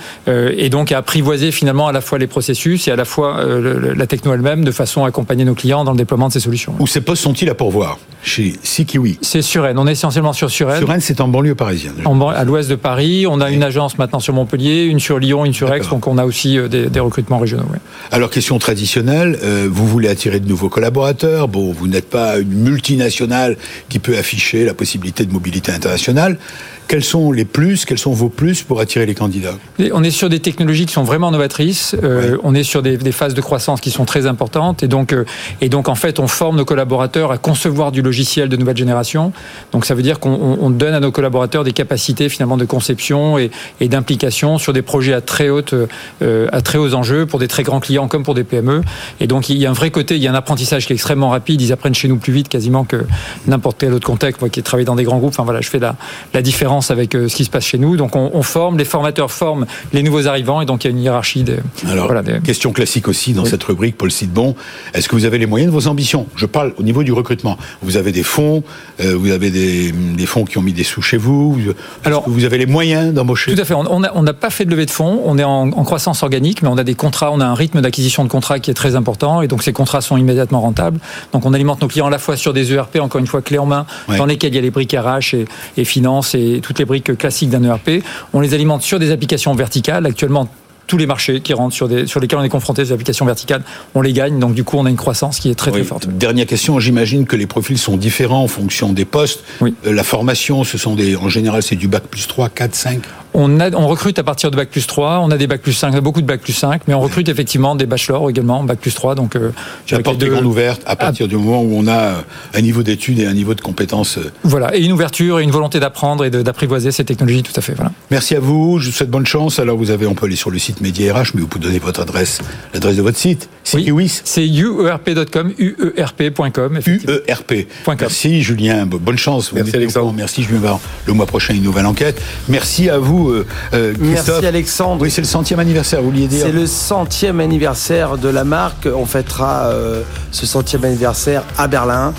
et 0.57 0.69
donc 0.71 0.93
à 0.93 0.99
apprivoiser 0.99 1.53
finalement 1.53 1.89
à 1.89 1.93
la 1.93 2.01
fois 2.01 2.19
les 2.19 2.27
processus 2.27 2.89
et 2.89 2.91
à 2.91 2.97
la 2.97 3.05
fois 3.05 3.43
le- 3.45 3.95
la 3.95 4.07
techno 4.07 4.33
elle-même, 4.35 4.65
de 4.65 4.71
façon 4.71 5.05
à 5.05 5.09
accompagner 5.09 5.45
nos 5.45 5.55
clients 5.55 5.85
dans 5.85 5.93
le 5.93 5.99
déploiement 5.99 6.29
de 6.29 6.33
ces 6.33 6.41
solutions. 6.41 6.75
Où 6.79 6.87
ces 6.87 7.01
postes 7.01 7.23
sont-ils 7.23 7.49
à 7.51 7.55
pourvoir? 7.55 7.99
Chez 8.23 8.55
Sikiwi. 8.63 9.19
C'est 9.21 9.43
Suresnes. 9.43 9.79
On 9.79 9.87
est 9.87 9.93
essentiellement 9.93 10.33
sur 10.33 10.51
Suresnes. 10.51 10.79
Sur 10.79 10.89
Rennes, 10.89 11.01
c'est 11.01 11.21
en 11.21 11.29
banlieue 11.29 11.55
parisienne. 11.55 11.95
En 12.07 12.15
ban- 12.15 12.31
à 12.31 12.43
l'ouest 12.45 12.71
de 12.71 12.75
Paris. 12.75 13.27
On 13.29 13.41
a 13.41 13.51
une 13.51 13.63
agence 13.63 13.99
maintenant 13.99 14.19
sur 14.21 14.33
Montpellier, 14.33 14.84
une 14.87 15.01
sur 15.01 15.19
Lyon, 15.19 15.45
une 15.45 15.55
sur 15.55 15.73
Aix. 15.73 15.81
Donc 15.91 16.07
on 16.07 16.19
a 16.19 16.25
aussi 16.25 16.59
euh, 16.59 16.69
des, 16.69 16.87
des 16.87 17.01
recrutements 17.01 17.39
régionaux. 17.39 17.65
Alors, 18.11 18.31
question 18.31 18.59
traditionnelle, 18.59 19.39
euh, 19.43 19.69
vous 19.71 19.87
voulez 19.87 20.09
attirer 20.09 20.41
de 20.41 20.49
nouveaux 20.49 20.69
collaborateurs? 20.69 21.49
Bon, 21.49 21.73
vous 21.73 21.87
n'êtes 21.89 22.09
pas 22.11 22.39
une 22.39 22.53
multinationale 22.53 23.57
qui 23.89 23.99
peut 23.99 24.17
afficher 24.17 24.65
la 24.65 24.75
possibilité 24.75 25.25
de 25.25 25.33
mobilité 25.33 25.73
internationale. 25.73 26.39
Quels 26.87 27.03
sont 27.03 27.33
les 27.33 27.47
plus, 27.47 27.87
quels 27.87 27.99
sont 27.99 28.13
vos 28.13 28.29
plus 28.29 28.63
pour 28.63 28.79
attirer 28.79 29.07
les 29.07 29.15
candidats? 29.15 29.55
On 29.95 30.05
est 30.05 30.11
sur 30.11 30.29
des 30.29 30.41
technologies 30.41 30.85
qui 30.85 30.93
sont 30.93 31.03
vraiment 31.03 31.31
novatrices. 31.31 31.97
Euh, 32.03 32.33
Ouais. 32.33 32.39
On 32.45 32.55
est 32.55 32.63
sur 32.63 32.83
des, 32.83 32.99
des 32.99 33.11
phases 33.11 33.33
de 33.35 33.41
croissance 33.41 33.81
qui 33.81 33.91
sont 33.91 34.05
très 34.05 34.27
importantes. 34.27 34.83
Et 34.83 34.89
donc, 34.89 35.13
euh, 35.15 35.25
et 35.63 35.71
donc, 35.71 35.89
en 35.89 35.95
fait, 35.95 36.21
on 36.21 36.29
forme 36.29 36.57
nos 36.59 36.67
collaborateurs 36.67 37.33
à 37.33 37.39
concevoir 37.39 37.91
du 37.91 38.03
logiciel 38.03 38.49
de 38.51 38.57
nouvelle 38.57 38.77
génération. 38.77 39.33
Donc, 39.73 39.87
ça 39.87 39.95
veut 39.95 40.03
dire 40.03 40.21
qu'on 40.21 40.31
on- 40.33 40.59
on 40.61 40.71
donne 40.71 40.93
à 40.95 41.01
nos 41.01 41.11
collaborateurs 41.11 41.65
des 41.65 41.73
capacités 41.73 42.29
finalement 42.29 42.59
de 42.59 42.67
conception 42.67 43.39
et, 43.39 43.51
et 43.81 43.89
d'implication 43.89 44.59
sur 44.59 44.74
des 44.75 44.83
projets 44.83 45.15
à 45.15 45.21
très 45.21 45.49
haute, 45.49 45.75
euh, 46.23 46.49
à 46.53 46.61
très 46.61 46.79
hauts 46.79 46.95
enjeux 46.95 47.25
pour 47.27 47.39
des 47.39 47.49
très 47.49 47.63
grands 47.63 47.81
clients 47.81 48.09
comme 48.09 48.23
pour 48.23 48.35
des 48.35 48.45
PME. 48.45 48.83
Et 49.21 49.27
donc, 49.27 49.49
il 49.49 49.57
y 49.57 49.67
a 49.67 49.71
un 49.71 49.75
vrai 49.75 49.91
côté, 49.91 50.17
il 50.17 50.23
y 50.23 50.29
a 50.29 50.31
un 50.31 50.35
apprentissage 50.35 50.87
qui 50.87 50.93
est 50.93 50.97
extrêmement 50.97 51.31
rapide. 51.31 51.61
Ils 51.63 51.73
apprennent 51.73 51.95
chez 51.95 52.09
nous 52.09 52.17
plus 52.17 52.33
vite 52.33 52.49
quasiment 52.49 52.85
que 52.85 53.05
n'importe 53.47 53.79
quel 53.81 53.93
autre 53.95 54.07
contexte. 54.07 54.41
Moi, 54.41 54.51
qui 54.51 54.61
ai 54.61 54.63
travaillé 54.63 54.85
dans 54.85 54.97
des 54.97 55.05
grands 55.05 55.19
groupes, 55.19 55.33
enfin 55.33 55.45
voilà, 55.45 55.61
je 55.61 55.69
fais 55.69 55.79
la, 55.79 55.97
la 56.33 56.43
différence 56.43 56.91
avec 56.91 57.15
euh, 57.15 57.29
ce 57.29 57.37
qui 57.37 57.45
se 57.45 57.51
passe 57.51 57.65
chez 57.65 57.79
nous. 57.79 57.97
Donc 57.97 58.17
on, 58.17 58.31
on, 58.35 58.43
forme, 58.43 58.79
les 58.79 58.85
formateurs 58.85 59.31
forment 59.31 59.67
les 59.93 60.03
nouveaux 60.03 60.27
arrivants 60.27 60.61
et 60.61 60.67
donc 60.67 60.85
il 60.85 60.89
y 60.89 60.91
a 60.91 60.97
une 60.97 61.03
hiérarchie. 61.03 61.43
Des, 61.43 61.57
Alors, 61.89 62.07
voilà, 62.07 62.23
question 62.41 62.73
classique 62.73 63.09
aussi 63.09 63.33
dans 63.33 63.45
oui. 63.45 63.51
cette 63.51 63.65
rubrique, 63.65 63.97
Paul 63.97 64.11
Sidbon. 64.11 64.55
Est-ce 64.93 65.09
que 65.09 65.15
vous 65.15 65.25
avez 65.25 65.39
les 65.39 65.47
moyens 65.47 65.73
de 65.73 65.79
vos 65.79 65.89
ambitions? 65.89 66.27
Je 66.37 66.47
parle 66.47 66.75
au 66.79 66.83
niveau 66.83 67.03
du 67.03 67.13
recrutement. 67.13 67.57
Vous 67.83 67.97
avez 67.97 68.13
des 68.13 68.23
fonds, 68.23 68.63
euh, 69.01 69.17
vous 69.17 69.31
avez 69.31 69.51
des, 69.51 69.93
des, 69.93 70.27
fonds 70.27 70.45
qui 70.45 70.59
ont 70.59 70.63
mis 70.63 70.73
des 70.73 70.85
sous 70.85 71.03
chez 71.03 71.17
vous. 71.17 71.59
Alors, 72.05 72.25
vous 72.29 72.45
avez 72.45 72.59
les 72.59 72.67
moyens 72.67 73.13
d'embaucher? 73.13 73.55
Tout 73.55 73.61
à 73.61 73.65
fait. 73.65 73.75
On 73.75 74.01
n'a 74.01 74.13
on 74.15 74.25
pas 74.25 74.51
fait 74.51 74.64
de 74.65 74.71
levée 74.71 74.87
de 74.87 74.91
fonds. 74.91 75.23
On 75.25 75.39
est 75.39 75.45
en, 75.45 75.71
en, 75.71 75.85
croissance 75.85 76.23
organique, 76.23 76.63
mais 76.63 76.69
on 76.69 76.79
a 76.79 76.85
des 76.85 76.95
contrats, 76.95 77.31
on 77.33 77.41
a 77.41 77.47
un 77.47 77.55
rythme 77.55 77.81
d'acquisition 77.81 78.25
de 78.25 78.29
contrats 78.29 78.59
qui 78.59 78.71
est 78.71 78.75
très 78.75 78.97
important 78.97 79.43
et 79.43 79.49
donc 79.49 79.63
ces 79.63 79.73
contrats 79.73 80.01
sont 80.01 80.17
immédiatement 80.17 80.61
rentables. 80.61 80.99
Donc 81.33 81.47
on 81.47 81.53
alimente 81.55 81.81
nos 81.83 81.89
clients 81.89 82.07
à 82.07 82.11
la 82.11 82.19
fois 82.19 82.37
sur 82.37 82.53
des 82.53 82.73
ERP, 82.73 82.99
encore 83.01 83.21
une 83.21 83.27
fois 83.27 83.43
clés 83.43 83.59
en 83.59 83.67
main, 83.67 83.87
ouais. 84.09 84.17
dans 84.17 84.27
lesquels 84.27 84.53
il 84.53 84.57
y 84.57 84.59
a 84.59 84.63
les 84.63 84.71
briques 84.71 84.97
RH 84.99 85.35
et, 85.35 85.45
et 85.77 85.85
finance 85.85 86.35
et 86.35 86.61
toutes 86.63 86.79
les 86.79 86.85
briques 86.85 87.17
classiques 87.17 87.51
d'un 87.51 87.63
ERP. 87.65 88.03
On 88.33 88.41
les 88.41 88.55
alimente 88.55 88.83
sur 88.83 88.99
des 88.99 89.11
applications 89.11 89.55
verticales. 89.55 90.07
Actuellement, 90.07 90.49
tous 90.87 90.99
les 90.99 91.07
marchés 91.07 91.41
qui 91.41 91.53
rentrent 91.55 91.75
sur, 91.75 91.89
des, 91.89 92.07
sur 92.07 92.21
lesquels 92.21 92.39
on 92.39 92.43
est 92.43 92.49
confronté 92.49 92.83
des 92.83 92.93
applications 92.93 93.27
verticales, 93.27 93.63
on 93.95 94.03
les 94.03 94.13
gagne. 94.13 94.39
Donc 94.39 94.55
du 94.55 94.65
coup, 94.65 94.77
on 94.77 94.87
a 94.87 94.91
une 94.91 94.97
croissance 94.97 95.39
qui 95.39 95.51
est 95.51 95.55
très 95.55 95.71
oui. 95.71 95.79
très 95.79 95.87
forte. 95.87 96.09
Dernière 96.09 96.47
question, 96.47 96.79
j'imagine 96.81 97.27
que 97.27 97.37
les 97.37 97.47
profils 97.47 97.79
sont 97.79 97.97
différents 97.97 98.43
en 98.43 98.49
fonction 98.49 98.93
des 98.93 99.05
postes. 99.05 99.45
Oui. 99.61 99.75
Euh, 99.87 99.93
la 99.93 100.05
formation, 100.05 100.65
ce 100.65 100.79
sont 100.79 100.95
des, 100.95 101.17
en 101.17 101.29
général, 101.29 101.63
c'est 101.63 101.77
du 101.77 101.89
bac 101.89 102.05
plus 102.05 102.27
3, 102.27 102.49
4, 102.49 102.75
5 102.75 103.03
on, 103.35 103.61
a, 103.61 103.71
on 103.73 103.87
recrute 103.89 104.19
à 104.19 104.23
partir 104.23 104.51
de 104.51 104.57
bac 104.57 104.71
plus 104.71 104.87
3, 104.87 105.21
on 105.23 105.31
a 105.31 105.37
des 105.37 105.47
bac 105.47 105.61
plus 105.61 105.73
5, 105.73 105.95
beaucoup 106.01 106.23
de 106.23 106.27
bac 106.27 106.41
plus 106.41 106.53
5, 106.53 106.83
mais 106.87 106.95
on 106.95 107.01
recrute 107.01 107.29
effectivement 107.29 107.75
des 107.75 107.87
bachelors 107.87 108.31
également, 108.31 108.63
bac 108.63 108.79
plus 108.79 108.95
3. 108.95 109.17
Donc, 109.17 109.37
euh, 109.37 109.51
la 109.91 109.99
porte 110.01 110.23
est 110.23 110.29
grande 110.29 110.47
ouverte 110.47 110.83
à 110.87 110.97
partir 110.97 111.27
ah. 111.27 111.29
du 111.29 111.37
moment 111.37 111.63
où 111.63 111.75
on 111.75 111.89
a 111.89 112.25
un 112.55 112.61
niveau 112.61 112.83
d'études 112.83 113.19
et 113.19 113.27
un 113.27 113.35
niveau 113.35 113.55
de 113.55 113.61
compétences. 113.61 114.19
Voilà, 114.45 114.77
et 114.77 114.85
une 114.85 114.93
ouverture 114.93 115.41
et 115.41 115.43
une 115.43 115.51
volonté 115.51 115.81
d'apprendre 115.81 116.25
et 116.25 116.31
d'apprivoiser 116.31 116.93
ces 116.93 117.05
technologies, 117.05 117.43
tout 117.43 117.53
à 117.57 117.61
fait. 117.61 117.75
Voilà. 117.75 117.93
Merci 118.11 118.37
à 118.37 118.41
vous, 118.41 118.79
je 118.79 118.87
vous 118.87 118.93
souhaite 118.93 119.11
bonne 119.11 119.27
chance. 119.27 119.59
Alors 119.59 119.77
vous 119.77 119.91
avez, 119.91 120.07
on 120.07 120.15
peut 120.15 120.27
aller 120.27 120.37
sur 120.37 120.51
le 120.51 120.59
site 120.59 120.81
Média 120.81 121.13
RH, 121.13 121.33
mais 121.35 121.41
vous 121.41 121.49
pouvez 121.49 121.65
donner 121.65 121.79
votre 121.79 122.01
adresse, 122.01 122.41
l'adresse 122.73 122.97
de 122.97 123.03
votre 123.03 123.19
site. 123.19 123.49
C'est 123.65 123.91
oui, 123.91 124.13
c'est 124.25 124.47
uerp.com, 124.47 125.53
uerp.com. 125.59 126.81
UERP. 126.87 127.67
Merci 127.99 128.43
Julien, 128.43 128.87
bonne 128.87 129.19
chance. 129.19 129.53
Merci 129.53 129.77
Alexandre. 129.77 130.13
Merci 130.15 130.43
Julien 130.43 130.79
Le 131.07 131.13
mois 131.15 131.27
prochain, 131.27 131.55
une 131.55 131.63
nouvelle 131.63 131.87
enquête. 131.87 132.21
Merci 132.49 132.91
à 132.91 132.99
vous. 132.99 133.31
Euh, 133.73 133.95
Merci 133.99 134.47
Alexandre. 134.47 135.03
Oui, 135.03 135.11
c'est 135.11 135.23
le 135.23 135.27
centième 135.27 135.61
anniversaire, 135.61 136.03
vous 136.03 136.11
vouliez 136.11 136.27
dire 136.29 136.45
C'est 136.45 136.53
le 136.53 136.67
centième 136.67 137.41
anniversaire 137.41 138.19
de 138.19 138.29
la 138.29 138.45
marque. 138.45 138.87
On 138.95 139.07
fêtera 139.07 139.67
euh, 139.67 140.03
ce 140.31 140.47
centième 140.47 140.85
anniversaire 140.85 141.43
à 141.57 141.67
Berlin 141.67 142.13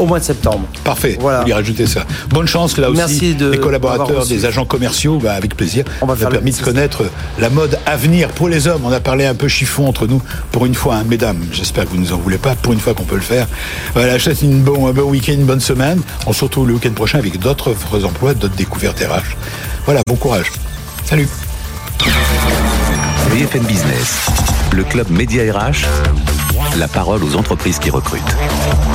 au 0.00 0.06
mois 0.06 0.18
de 0.18 0.24
septembre. 0.24 0.66
Parfait. 0.82 1.16
Voilà. 1.20 1.40
Vous 1.40 1.46
lui 1.46 1.52
rajoutez 1.52 1.86
ça. 1.86 2.04
Bonne 2.28 2.48
chance 2.48 2.76
là 2.78 2.90
aussi. 2.90 2.98
Merci 2.98 3.34
de 3.34 3.50
les 3.50 3.58
collaborateurs, 3.58 4.26
des 4.26 4.46
agents 4.46 4.64
commerciaux, 4.64 5.18
bah, 5.18 5.34
avec 5.34 5.56
plaisir. 5.56 5.84
On 6.00 6.06
va 6.06 6.16
ça 6.16 6.26
a 6.26 6.30
permis 6.30 6.52
de 6.52 6.62
connaître 6.62 7.04
la 7.38 7.50
mode 7.50 7.78
à 7.86 7.96
venir 7.96 8.28
pour 8.30 8.48
les 8.48 8.66
hommes. 8.66 8.82
On 8.84 8.92
a 8.92 9.00
parlé 9.00 9.26
un 9.26 9.34
peu 9.34 9.48
chiffon 9.48 9.86
entre 9.86 10.06
nous 10.06 10.22
pour 10.52 10.66
une 10.66 10.74
fois, 10.74 10.96
hein, 10.96 11.04
mesdames. 11.06 11.44
J'espère 11.52 11.84
que 11.84 11.90
vous 11.90 11.98
nous 11.98 12.12
en 12.12 12.18
voulez 12.18 12.38
pas. 12.38 12.54
Pour 12.54 12.72
une 12.72 12.80
fois 12.80 12.94
qu'on 12.94 13.04
peut 13.04 13.16
le 13.16 13.20
faire. 13.20 13.46
Voilà, 13.94 14.18
je 14.18 14.24
souhaite 14.24 14.42
une 14.42 14.62
bon, 14.62 14.88
un 14.88 14.92
bon 14.92 15.02
week-end, 15.10 15.32
une 15.32 15.44
bonne 15.44 15.60
semaine. 15.60 16.00
On 16.26 16.32
se 16.32 16.44
retrouve 16.44 16.66
le 16.68 16.74
week-end 16.74 16.92
prochain 16.92 17.18
avec 17.18 17.38
d'autres 17.38 17.74
emplois, 18.04 18.34
d'autres 18.34 18.56
découvertes 18.56 19.00
RH. 19.00 19.36
Voilà, 19.84 20.02
bon 20.06 20.16
courage. 20.16 20.46
Salut. 21.04 21.28
BFM 23.30 23.64
Business, 23.64 24.26
le 24.72 24.84
club 24.84 25.10
Média 25.10 25.42
RH, 25.52 25.86
la 26.78 26.88
parole 26.88 27.22
aux 27.22 27.36
entreprises 27.36 27.78
qui 27.78 27.90
recrutent. 27.90 28.36